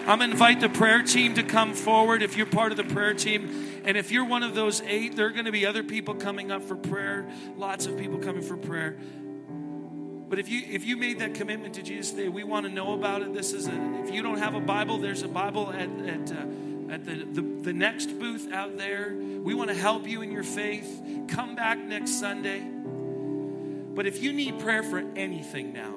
I'm 0.06 0.20
going 0.20 0.30
to 0.30 0.34
invite 0.34 0.60
the 0.60 0.70
prayer 0.70 1.02
team 1.02 1.34
to 1.36 1.44
come 1.44 1.74
forward 1.74 2.22
if 2.22 2.38
you're 2.38 2.46
part 2.46 2.72
of 2.72 2.78
the 2.78 2.84
prayer 2.84 3.16
team. 3.16 3.82
And 3.86 3.98
if 3.98 4.12
you're 4.12 4.26
one 4.26 4.44
of 4.44 4.54
those 4.54 4.82
eight, 4.82 5.16
there 5.16 5.26
are 5.26 5.32
going 5.32 5.46
to 5.46 5.52
be 5.52 5.66
other 5.66 5.82
people 5.82 6.14
coming 6.14 6.52
up 6.52 6.62
for 6.62 6.76
prayer, 6.76 7.26
lots 7.58 7.88
of 7.88 7.98
people 7.98 8.20
coming 8.20 8.44
for 8.44 8.58
prayer. 8.58 8.98
But 10.34 10.40
if 10.40 10.50
you 10.50 10.64
if 10.68 10.84
you 10.84 10.98
made 10.98 11.20
that 11.20 11.36
commitment 11.36 11.76
to 11.76 11.84
Jesus 11.84 12.10
today, 12.10 12.28
we 12.28 12.44
want 12.44 12.66
to 12.66 12.72
know 12.72 12.94
about 12.94 13.22
it. 13.22 13.36
This 13.36 13.54
is 13.54 13.68
a 13.68 14.02
if 14.04 14.12
you 14.12 14.24
don't 14.24 14.40
have 14.40 14.56
a 14.56 14.60
Bible, 14.60 14.98
there's 14.98 15.22
a 15.22 15.28
Bible 15.28 15.72
at 15.72 15.88
at 16.08 16.32
uh, 16.32 16.92
at 16.92 17.06
the, 17.06 17.24
the, 17.34 17.42
the 17.62 17.72
next 17.72 18.08
booth 18.18 18.52
out 18.52 18.76
there. 18.76 19.14
We 19.16 19.54
want 19.54 19.70
to 19.70 19.76
help 19.76 20.08
you 20.08 20.24
in 20.24 20.32
your 20.32 20.42
faith. 20.42 21.04
Come 21.28 21.54
back 21.54 21.78
next 21.78 22.20
Sunday. 22.20 22.68
But 23.94 24.08
if 24.08 24.24
you 24.24 24.34
need 24.34 24.58
prayer 24.58 24.82
for 24.82 25.04
anything 25.16 25.72
now, 25.72 25.94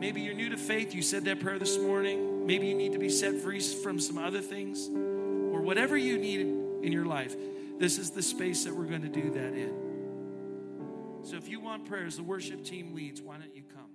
maybe 0.00 0.22
you're 0.22 0.34
new 0.34 0.48
to 0.48 0.56
faith, 0.56 0.92
you 0.92 1.00
said 1.00 1.24
that 1.26 1.38
prayer 1.38 1.60
this 1.60 1.78
morning. 1.78 2.44
Maybe 2.48 2.66
you 2.66 2.74
need 2.74 2.94
to 2.94 2.98
be 2.98 3.10
set 3.10 3.36
free 3.36 3.60
from 3.60 4.00
some 4.00 4.18
other 4.18 4.40
things, 4.40 4.88
or 4.88 5.60
whatever 5.60 5.96
you 5.96 6.18
need 6.18 6.40
in 6.84 6.90
your 6.90 7.04
life, 7.04 7.36
this 7.78 7.96
is 7.96 8.10
the 8.10 8.22
space 8.22 8.64
that 8.64 8.74
we're 8.74 8.86
going 8.86 9.02
to 9.02 9.08
do 9.08 9.30
that 9.30 9.54
in. 9.54 9.89
So 11.22 11.36
if 11.36 11.48
you 11.48 11.60
want 11.60 11.84
prayers, 11.84 12.16
the 12.16 12.22
worship 12.22 12.64
team 12.64 12.94
leads, 12.94 13.20
why 13.20 13.36
don't 13.36 13.54
you 13.54 13.62
come? 13.74 13.89